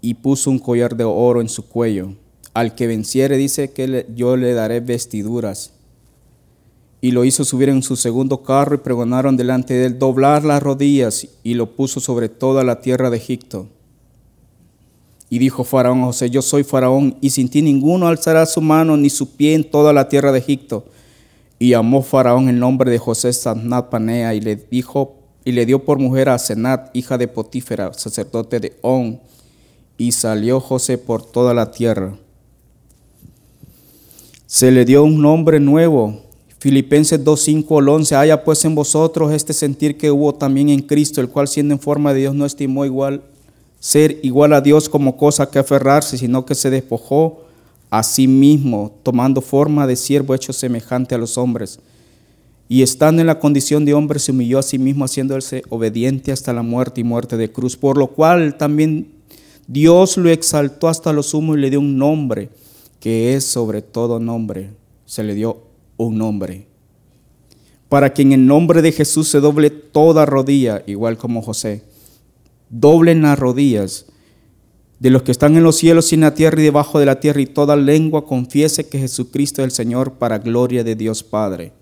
y 0.00 0.14
puso 0.14 0.50
un 0.50 0.58
collar 0.58 0.96
de 0.96 1.04
oro 1.04 1.40
en 1.40 1.48
su 1.48 1.66
cuello. 1.66 2.14
Al 2.54 2.74
que 2.74 2.86
venciere 2.86 3.36
dice 3.36 3.72
que 3.72 4.06
yo 4.14 4.36
le 4.36 4.54
daré 4.54 4.80
vestiduras 4.80 5.72
y 7.00 7.12
lo 7.12 7.24
hizo 7.24 7.44
subir 7.44 7.68
en 7.70 7.82
su 7.82 7.96
segundo 7.96 8.42
carro 8.42 8.74
y 8.74 8.78
pregonaron 8.78 9.36
delante 9.36 9.74
de 9.74 9.86
él 9.86 9.98
doblar 9.98 10.44
las 10.44 10.62
rodillas 10.62 11.26
y 11.42 11.54
lo 11.54 11.74
puso 11.74 12.00
sobre 12.00 12.28
toda 12.28 12.62
la 12.62 12.80
tierra 12.80 13.08
de 13.08 13.16
Egipto. 13.16 13.68
Y 15.30 15.38
dijo 15.38 15.64
Faraón 15.64 16.02
a 16.02 16.06
José, 16.06 16.28
yo 16.28 16.42
soy 16.42 16.64
Faraón 16.64 17.16
y 17.20 17.30
sin 17.30 17.48
ti 17.48 17.62
ninguno 17.62 18.08
alzará 18.08 18.44
su 18.46 18.60
mano 18.60 18.96
ni 18.96 19.08
su 19.08 19.36
pie 19.36 19.54
en 19.54 19.64
toda 19.64 19.92
la 19.92 20.08
tierra 20.08 20.32
de 20.32 20.40
Egipto. 20.40 20.84
Y 21.58 21.70
llamó 21.70 22.02
Faraón 22.02 22.48
el 22.48 22.58
nombre 22.58 22.90
de 22.90 22.98
José 22.98 23.32
Sanat 23.32 23.88
Panea 23.88 24.34
y 24.34 24.40
le 24.40 24.56
dijo 24.56 25.16
y 25.44 25.52
le 25.52 25.64
dio 25.64 25.84
por 25.84 25.98
mujer 25.98 26.28
a 26.28 26.38
Senat, 26.38 26.94
hija 26.94 27.16
de 27.16 27.28
Potífera, 27.28 27.94
sacerdote 27.94 28.60
de 28.60 28.76
On. 28.82 29.20
Y 29.96 30.12
salió 30.12 30.60
José 30.60 30.98
por 30.98 31.24
toda 31.24 31.54
la 31.54 31.70
tierra. 31.70 32.16
Se 34.46 34.70
le 34.70 34.84
dio 34.84 35.04
un 35.04 35.22
nombre 35.22 35.60
nuevo 35.60 36.29
Filipenses 36.60 37.24
2, 37.24 37.40
5 37.40 37.78
al 37.78 37.88
11, 37.88 38.16
haya 38.16 38.44
pues 38.44 38.62
en 38.66 38.74
vosotros 38.74 39.32
este 39.32 39.54
sentir 39.54 39.96
que 39.96 40.10
hubo 40.10 40.34
también 40.34 40.68
en 40.68 40.82
Cristo, 40.82 41.22
el 41.22 41.30
cual 41.30 41.48
siendo 41.48 41.72
en 41.72 41.80
forma 41.80 42.12
de 42.12 42.20
Dios 42.20 42.34
no 42.34 42.44
estimó 42.44 42.84
igual 42.84 43.22
ser 43.78 44.20
igual 44.22 44.52
a 44.52 44.60
Dios 44.60 44.90
como 44.90 45.16
cosa 45.16 45.50
que 45.50 45.58
aferrarse, 45.58 46.18
sino 46.18 46.44
que 46.44 46.54
se 46.54 46.68
despojó 46.68 47.44
a 47.88 48.02
sí 48.02 48.28
mismo, 48.28 48.94
tomando 49.02 49.40
forma 49.40 49.86
de 49.86 49.96
siervo 49.96 50.34
hecho 50.34 50.52
semejante 50.52 51.14
a 51.14 51.18
los 51.18 51.38
hombres. 51.38 51.80
Y 52.68 52.82
estando 52.82 53.22
en 53.22 53.26
la 53.26 53.38
condición 53.38 53.86
de 53.86 53.94
hombre, 53.94 54.18
se 54.18 54.30
humilló 54.30 54.58
a 54.58 54.62
sí 54.62 54.78
mismo, 54.78 55.06
haciéndose 55.06 55.62
obediente 55.70 56.30
hasta 56.30 56.52
la 56.52 56.60
muerte 56.60 57.00
y 57.00 57.04
muerte 57.04 57.38
de 57.38 57.50
cruz, 57.50 57.74
por 57.74 57.96
lo 57.96 58.08
cual 58.08 58.58
también 58.58 59.10
Dios 59.66 60.18
lo 60.18 60.28
exaltó 60.28 60.88
hasta 60.88 61.14
lo 61.14 61.22
sumo 61.22 61.56
y 61.56 61.60
le 61.60 61.70
dio 61.70 61.80
un 61.80 61.96
nombre 61.96 62.50
que 63.00 63.32
es 63.32 63.44
sobre 63.44 63.80
todo 63.80 64.20
nombre. 64.20 64.72
Se 65.06 65.22
le 65.22 65.34
dio 65.34 65.69
un 66.06 66.18
nombre. 66.18 66.66
Para 67.88 68.12
que 68.14 68.22
en 68.22 68.32
el 68.32 68.46
nombre 68.46 68.82
de 68.82 68.92
Jesús 68.92 69.28
se 69.28 69.40
doble 69.40 69.70
toda 69.70 70.26
rodilla, 70.26 70.82
igual 70.86 71.16
como 71.16 71.42
José. 71.42 71.82
Doblen 72.68 73.22
las 73.22 73.38
rodillas 73.38 74.06
de 75.00 75.10
los 75.10 75.22
que 75.22 75.32
están 75.32 75.56
en 75.56 75.62
los 75.62 75.76
cielos 75.76 76.12
y 76.12 76.14
en 76.14 76.20
la 76.20 76.34
tierra 76.34 76.60
y 76.60 76.64
debajo 76.64 76.98
de 77.00 77.06
la 77.06 77.20
tierra, 77.20 77.40
y 77.40 77.46
toda 77.46 77.74
lengua 77.74 78.26
confiese 78.26 78.88
que 78.88 78.98
Jesucristo 78.98 79.62
es 79.62 79.66
el 79.66 79.70
Señor 79.72 80.14
para 80.14 80.38
gloria 80.38 80.84
de 80.84 80.94
Dios 80.94 81.22
Padre. 81.22 81.72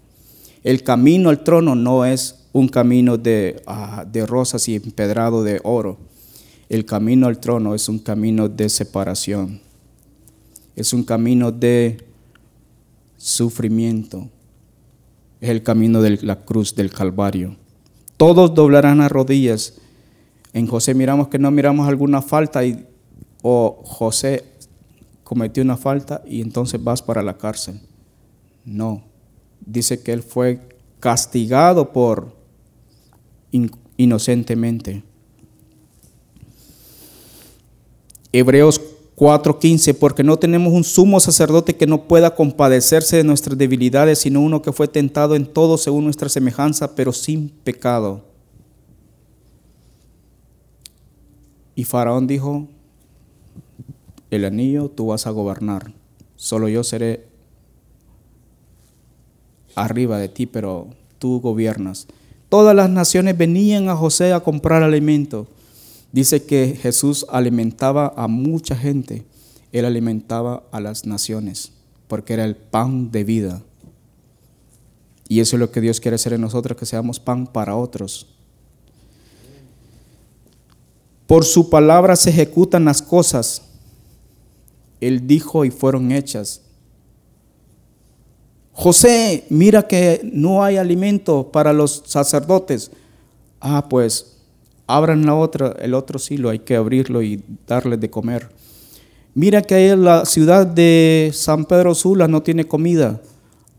El 0.62 0.82
camino 0.82 1.28
al 1.28 1.44
trono 1.44 1.74
no 1.74 2.04
es 2.04 2.46
un 2.52 2.68
camino 2.68 3.18
de, 3.18 3.62
ah, 3.66 4.04
de 4.10 4.24
rosas 4.24 4.68
y 4.68 4.76
empedrado 4.76 5.42
de 5.42 5.60
oro. 5.64 5.98
El 6.68 6.84
camino 6.84 7.26
al 7.26 7.38
trono 7.38 7.74
es 7.74 7.88
un 7.88 7.98
camino 7.98 8.48
de 8.48 8.68
separación. 8.68 9.60
Es 10.76 10.92
un 10.92 11.02
camino 11.02 11.50
de 11.50 12.07
sufrimiento. 13.18 14.30
Es 15.40 15.50
el 15.50 15.62
camino 15.62 16.00
de 16.00 16.18
la 16.22 16.36
cruz 16.36 16.74
del 16.74 16.90
Calvario. 16.90 17.56
Todos 18.16 18.54
doblarán 18.54 18.98
las 18.98 19.12
rodillas. 19.12 19.74
En 20.54 20.66
José 20.66 20.94
miramos 20.94 21.28
que 21.28 21.38
no 21.38 21.50
miramos 21.50 21.86
alguna 21.86 22.22
falta 22.22 22.64
y, 22.64 22.86
o 23.42 23.82
José 23.84 24.44
cometió 25.22 25.62
una 25.62 25.76
falta 25.76 26.22
y 26.26 26.40
entonces 26.40 26.82
vas 26.82 27.02
para 27.02 27.22
la 27.22 27.36
cárcel. 27.36 27.80
No, 28.64 29.04
dice 29.60 30.02
que 30.02 30.12
él 30.12 30.22
fue 30.22 30.60
castigado 31.00 31.92
por 31.92 32.36
inocentemente. 33.96 35.02
Hebreos 38.32 38.80
4:15, 39.18 39.94
porque 39.94 40.22
no 40.22 40.38
tenemos 40.38 40.72
un 40.72 40.84
sumo 40.84 41.18
sacerdote 41.18 41.74
que 41.76 41.88
no 41.88 42.04
pueda 42.04 42.36
compadecerse 42.36 43.16
de 43.16 43.24
nuestras 43.24 43.58
debilidades, 43.58 44.20
sino 44.20 44.40
uno 44.40 44.62
que 44.62 44.72
fue 44.72 44.86
tentado 44.86 45.34
en 45.34 45.44
todo 45.44 45.76
según 45.76 46.04
nuestra 46.04 46.28
semejanza, 46.28 46.94
pero 46.94 47.12
sin 47.12 47.48
pecado. 47.48 48.22
Y 51.74 51.82
Faraón 51.82 52.28
dijo, 52.28 52.68
el 54.30 54.44
anillo 54.44 54.88
tú 54.88 55.06
vas 55.06 55.26
a 55.26 55.30
gobernar, 55.30 55.92
solo 56.36 56.68
yo 56.68 56.84
seré 56.84 57.26
arriba 59.74 60.18
de 60.18 60.28
ti, 60.28 60.46
pero 60.46 60.88
tú 61.18 61.40
gobiernas. 61.40 62.06
Todas 62.48 62.74
las 62.74 62.88
naciones 62.88 63.36
venían 63.36 63.88
a 63.88 63.96
José 63.96 64.32
a 64.32 64.40
comprar 64.40 64.82
alimento 64.84 65.48
Dice 66.12 66.44
que 66.44 66.78
Jesús 66.80 67.26
alimentaba 67.28 68.12
a 68.16 68.28
mucha 68.28 68.74
gente. 68.74 69.26
Él 69.72 69.84
alimentaba 69.84 70.64
a 70.72 70.80
las 70.80 71.04
naciones 71.04 71.72
porque 72.08 72.32
era 72.32 72.44
el 72.44 72.56
pan 72.56 73.10
de 73.12 73.22
vida. 73.22 73.62
Y 75.28 75.40
eso 75.40 75.56
es 75.56 75.60
lo 75.60 75.70
que 75.70 75.82
Dios 75.82 76.00
quiere 76.00 76.14
hacer 76.14 76.32
en 76.32 76.40
nosotros, 76.40 76.76
que 76.76 76.86
seamos 76.86 77.20
pan 77.20 77.46
para 77.46 77.76
otros. 77.76 78.26
Por 81.26 81.44
su 81.44 81.68
palabra 81.68 82.16
se 82.16 82.30
ejecutan 82.30 82.86
las 82.86 83.02
cosas. 83.02 83.62
Él 85.00 85.26
dijo 85.26 85.66
y 85.66 85.70
fueron 85.70 86.10
hechas. 86.10 86.62
José, 88.72 89.44
mira 89.50 89.86
que 89.86 90.22
no 90.32 90.64
hay 90.64 90.78
alimento 90.78 91.52
para 91.52 91.74
los 91.74 92.02
sacerdotes. 92.06 92.90
Ah, 93.60 93.86
pues 93.90 94.37
abran 94.88 95.24
la 95.26 95.34
otra, 95.34 95.76
el 95.78 95.94
otro 95.94 96.18
silo, 96.18 96.48
hay 96.48 96.60
que 96.60 96.74
abrirlo 96.74 97.22
y 97.22 97.44
darle 97.66 97.96
de 97.96 98.10
comer. 98.10 98.48
Mira 99.34 99.62
que 99.62 99.94
la 99.94 100.24
ciudad 100.24 100.66
de 100.66 101.30
San 101.32 101.66
Pedro 101.66 101.94
Sula 101.94 102.26
no 102.26 102.42
tiene 102.42 102.66
comida. 102.66 103.20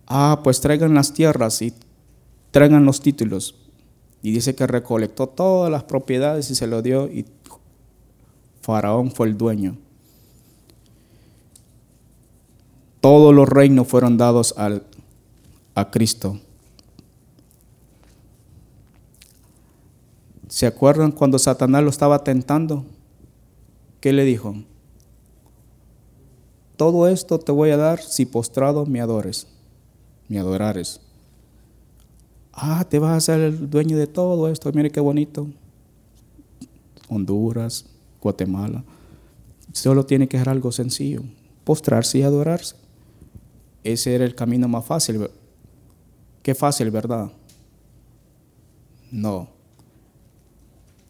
Ah, 0.08 0.40
pues 0.44 0.62
traigan 0.62 0.94
las 0.94 1.12
tierras 1.12 1.62
y 1.62 1.74
traigan 2.52 2.86
los 2.86 3.02
títulos. 3.02 3.56
Y 4.22 4.32
dice 4.32 4.56
que 4.56 4.68
recolectó 4.68 5.28
todas 5.28 5.72
las 5.72 5.84
propiedades 5.84 6.50
y 6.52 6.56
se 6.56 6.68
lo 6.68 6.82
dio 6.82 7.08
y 7.08 7.26
Faraón 8.62 9.12
fue 9.12 9.28
el 9.28 9.38
dueño. 9.38 9.78
Todos 13.02 13.34
los 13.34 13.50
reinos 13.50 13.88
fueron 13.88 14.18
dados 14.18 14.54
al, 14.58 14.84
a 15.74 15.90
Cristo. 15.90 16.40
¿Se 20.50 20.66
acuerdan 20.66 21.12
cuando 21.12 21.38
Satanás 21.38 21.84
lo 21.84 21.92
estaba 21.92 22.24
tentando? 22.24 22.84
¿Qué 24.02 24.12
le 24.12 24.26
dijo? 24.26 24.56
Todo 26.76 27.08
esto 27.08 27.38
te 27.40 27.52
voy 27.52 27.70
a 27.70 27.78
dar 27.78 28.02
si 28.02 28.26
postrado 28.26 28.88
me 28.88 29.00
adores, 29.00 29.48
me 30.28 30.40
adorares. 30.40 31.02
Ah, 32.52 32.84
te 32.90 32.98
vas 32.98 33.16
a 33.16 33.22
ser 33.22 33.42
el 33.42 33.70
dueño 33.70 33.96
de 33.96 34.08
todo 34.08 34.50
esto. 34.50 34.72
Mire 34.74 34.90
qué 34.90 35.00
bonito. 35.00 35.48
Honduras, 37.10 37.86
Guatemala. 38.20 38.84
Solo 39.72 40.06
tiene 40.08 40.28
que 40.28 40.40
ser 40.40 40.50
algo 40.50 40.72
sencillo. 40.72 41.22
Postrarse 41.64 42.18
y 42.18 42.24
adorarse. 42.24 42.76
Ese 43.84 44.16
era 44.16 44.26
el 44.26 44.34
camino 44.34 44.68
más 44.68 44.84
fácil. 44.84 45.30
Qué 46.42 46.56
fácil, 46.56 46.90
¿verdad? 46.90 47.32
No. 49.12 49.59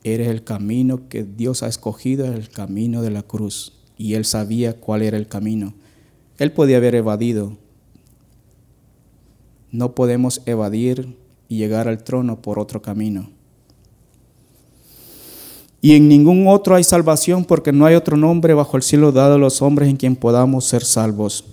Eres 0.04 0.28
el 0.30 0.44
camino 0.44 1.08
que 1.10 1.24
Dios 1.24 1.64
ha 1.64 1.68
escogido, 1.68 2.26
el 2.26 2.50
camino 2.50 3.02
de 3.02 3.12
la 3.12 3.24
cruz. 3.24 3.74
Y 3.98 4.14
Él 4.14 4.26
sabía 4.26 4.80
cuál 4.80 5.02
era 5.02 5.18
el 5.18 5.28
camino. 5.28 5.74
Él 6.38 6.52
podía 6.52 6.78
haber 6.78 6.96
evadido. 6.96 7.58
No 9.72 9.94
podemos 9.94 10.42
evadir 10.46 11.18
y 11.48 11.58
llegar 11.58 11.88
al 11.88 12.04
trono 12.04 12.42
por 12.42 12.60
otro 12.60 12.82
camino. 12.82 13.30
Y 15.82 15.96
en 15.96 16.10
ningún 16.10 16.48
otro 16.48 16.76
hay 16.76 16.84
salvación 16.84 17.46
porque 17.46 17.72
no 17.72 17.86
hay 17.86 17.96
otro 17.96 18.18
nombre 18.18 18.54
bajo 18.54 18.78
el 18.78 18.84
cielo 18.84 19.12
dado 19.12 19.36
a 19.36 19.38
los 19.38 19.62
hombres 19.62 19.90
en 19.90 19.98
quien 19.98 20.16
podamos 20.16 20.66
ser 20.66 20.84
salvos. 20.84 21.46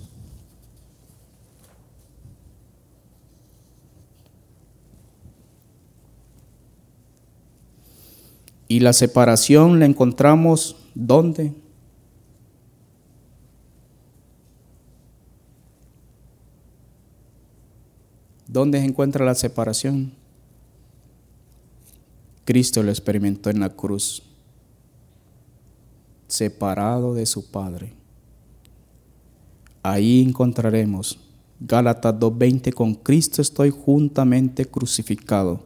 Y 8.67 8.79
la 8.81 8.93
separación 8.93 9.79
la 9.79 9.85
encontramos 9.85 10.75
¿dónde? 10.93 11.53
¿Dónde 18.47 18.79
se 18.79 18.85
encuentra 18.85 19.25
la 19.25 19.35
separación? 19.35 20.13
Cristo 22.45 22.81
lo 22.81 22.91
experimentó 22.91 23.49
en 23.49 23.59
la 23.59 23.69
cruz, 23.69 24.23
separado 26.27 27.13
de 27.13 27.25
su 27.25 27.51
Padre. 27.51 27.93
Ahí 29.83 30.21
encontraremos 30.21 31.19
Gálatas 31.59 32.13
2.20, 32.13 32.73
con 32.73 32.93
Cristo 32.93 33.41
estoy 33.41 33.71
juntamente 33.71 34.65
crucificado, 34.65 35.63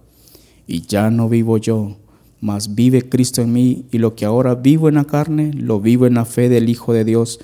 y 0.65 0.81
ya 0.85 1.09
no 1.09 1.27
vivo 1.27 1.57
yo, 1.57 1.97
mas 2.41 2.75
vive 2.75 3.07
Cristo 3.07 3.41
en 3.41 3.53
mí, 3.53 3.85
y 3.91 3.99
lo 3.99 4.15
que 4.15 4.25
ahora 4.25 4.55
vivo 4.55 4.89
en 4.89 4.95
la 4.95 5.05
carne, 5.05 5.53
lo 5.53 5.79
vivo 5.79 6.07
en 6.07 6.15
la 6.15 6.25
fe 6.25 6.49
del 6.49 6.67
Hijo 6.67 6.91
de 6.91 7.05
Dios, 7.05 7.39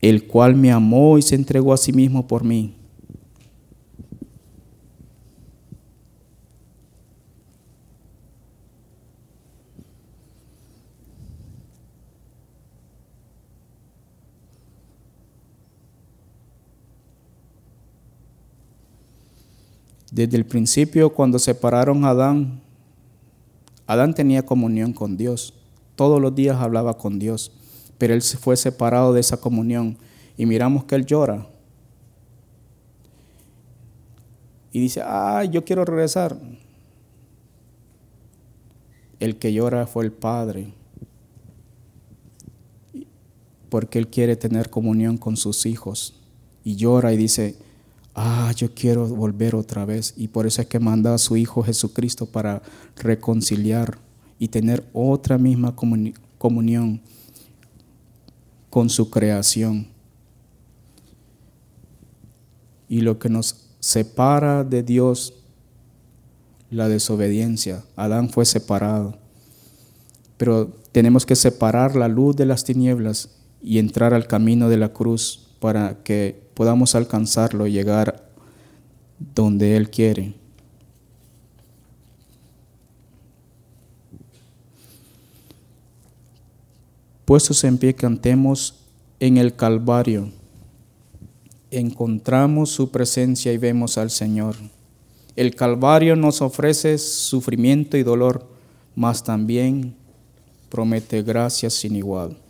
el 0.00 0.26
cual 0.26 0.54
me 0.54 0.70
amó 0.70 1.16
y 1.16 1.22
se 1.22 1.34
entregó 1.34 1.72
a 1.72 1.78
sí 1.78 1.92
mismo 1.92 2.28
por 2.28 2.44
mí. 2.44 2.74
Desde 20.12 20.36
el 20.36 20.44
principio, 20.44 21.10
cuando 21.10 21.40
separaron 21.40 22.04
a 22.04 22.10
Adán, 22.10 22.60
Adán 23.86 24.14
tenía 24.14 24.44
comunión 24.44 24.92
con 24.92 25.16
Dios. 25.16 25.54
Todos 25.96 26.20
los 26.20 26.34
días 26.34 26.56
hablaba 26.56 26.96
con 26.96 27.18
Dios, 27.18 27.52
pero 27.98 28.14
él 28.14 28.22
se 28.22 28.38
fue 28.38 28.56
separado 28.56 29.12
de 29.12 29.20
esa 29.20 29.36
comunión. 29.36 29.98
Y 30.36 30.46
miramos 30.46 30.84
que 30.84 30.94
él 30.94 31.06
llora. 31.06 31.46
Y 34.72 34.80
dice, 34.80 35.02
ah, 35.04 35.44
yo 35.44 35.64
quiero 35.64 35.84
regresar. 35.84 36.36
El 39.20 39.36
que 39.36 39.52
llora 39.52 39.86
fue 39.86 40.04
el 40.04 40.12
Padre, 40.12 40.74
porque 43.68 43.98
él 43.98 44.08
quiere 44.08 44.34
tener 44.34 44.70
comunión 44.70 45.16
con 45.16 45.36
sus 45.36 45.66
hijos. 45.66 46.20
Y 46.64 46.74
llora 46.74 47.12
y 47.12 47.16
dice, 47.16 47.56
ah, 48.14 48.52
yo 48.56 48.72
quiero 48.74 49.06
volver 49.08 49.54
otra 49.54 49.84
vez. 49.84 50.14
Y 50.16 50.28
por 50.28 50.46
eso 50.46 50.62
es 50.62 50.68
que 50.68 50.78
manda 50.78 51.14
a 51.14 51.18
su 51.18 51.36
Hijo 51.36 51.62
Jesucristo 51.62 52.26
para 52.26 52.62
reconciliar 52.96 53.98
y 54.38 54.48
tener 54.48 54.84
otra 54.92 55.38
misma 55.38 55.74
comunión 56.38 57.00
con 58.70 58.90
su 58.90 59.10
creación. 59.10 59.88
Y 62.88 63.00
lo 63.00 63.18
que 63.18 63.28
nos 63.28 63.70
separa 63.80 64.64
de 64.64 64.82
Dios, 64.82 65.34
la 66.70 66.88
desobediencia. 66.88 67.84
Adán 67.96 68.30
fue 68.30 68.44
separado. 68.44 69.18
Pero 70.36 70.72
tenemos 70.92 71.24
que 71.26 71.36
separar 71.36 71.96
la 71.96 72.08
luz 72.08 72.36
de 72.36 72.46
las 72.46 72.64
tinieblas 72.64 73.30
y 73.62 73.78
entrar 73.78 74.12
al 74.12 74.26
camino 74.26 74.68
de 74.68 74.76
la 74.76 74.92
cruz 74.92 75.48
para 75.60 76.02
que 76.02 76.43
podamos 76.54 76.94
alcanzarlo 76.94 77.66
y 77.66 77.72
llegar 77.72 78.28
donde 79.34 79.76
Él 79.76 79.90
quiere. 79.90 80.34
Puestos 87.24 87.64
en 87.64 87.78
pie, 87.78 87.94
cantemos 87.94 88.84
en 89.18 89.38
el 89.38 89.56
Calvario. 89.56 90.30
Encontramos 91.70 92.70
su 92.70 92.90
presencia 92.90 93.52
y 93.52 93.58
vemos 93.58 93.96
al 93.96 94.10
Señor. 94.10 94.56
El 95.34 95.54
Calvario 95.54 96.14
nos 96.16 96.42
ofrece 96.42 96.98
sufrimiento 96.98 97.96
y 97.96 98.02
dolor, 98.02 98.46
mas 98.94 99.24
también 99.24 99.96
promete 100.68 101.22
gracias 101.22 101.72
sin 101.74 101.96
igual. 101.96 102.43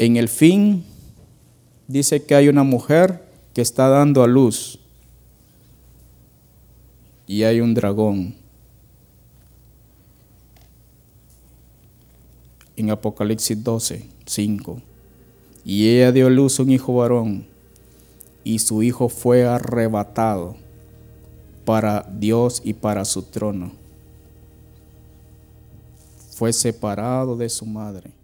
En 0.00 0.16
el 0.16 0.30
fin, 0.30 0.82
dice 1.86 2.24
que 2.24 2.34
hay 2.34 2.48
una 2.48 2.62
mujer 2.62 3.22
que 3.52 3.60
está 3.60 3.86
dando 3.90 4.22
a 4.22 4.26
luz 4.26 4.78
y 7.26 7.42
hay 7.42 7.60
un 7.60 7.74
dragón. 7.74 8.34
En 12.76 12.88
Apocalipsis 12.88 13.62
12, 13.62 14.08
5. 14.24 14.80
Y 15.66 15.90
ella 15.90 16.12
dio 16.12 16.28
a 16.28 16.30
luz 16.30 16.58
un 16.60 16.70
hijo 16.70 16.94
varón 16.94 17.46
y 18.42 18.58
su 18.60 18.82
hijo 18.82 19.10
fue 19.10 19.44
arrebatado 19.44 20.56
para 21.66 22.08
Dios 22.10 22.62
y 22.64 22.72
para 22.72 23.04
su 23.04 23.24
trono. 23.24 23.70
Fue 26.30 26.54
separado 26.54 27.36
de 27.36 27.50
su 27.50 27.66
madre 27.66 28.18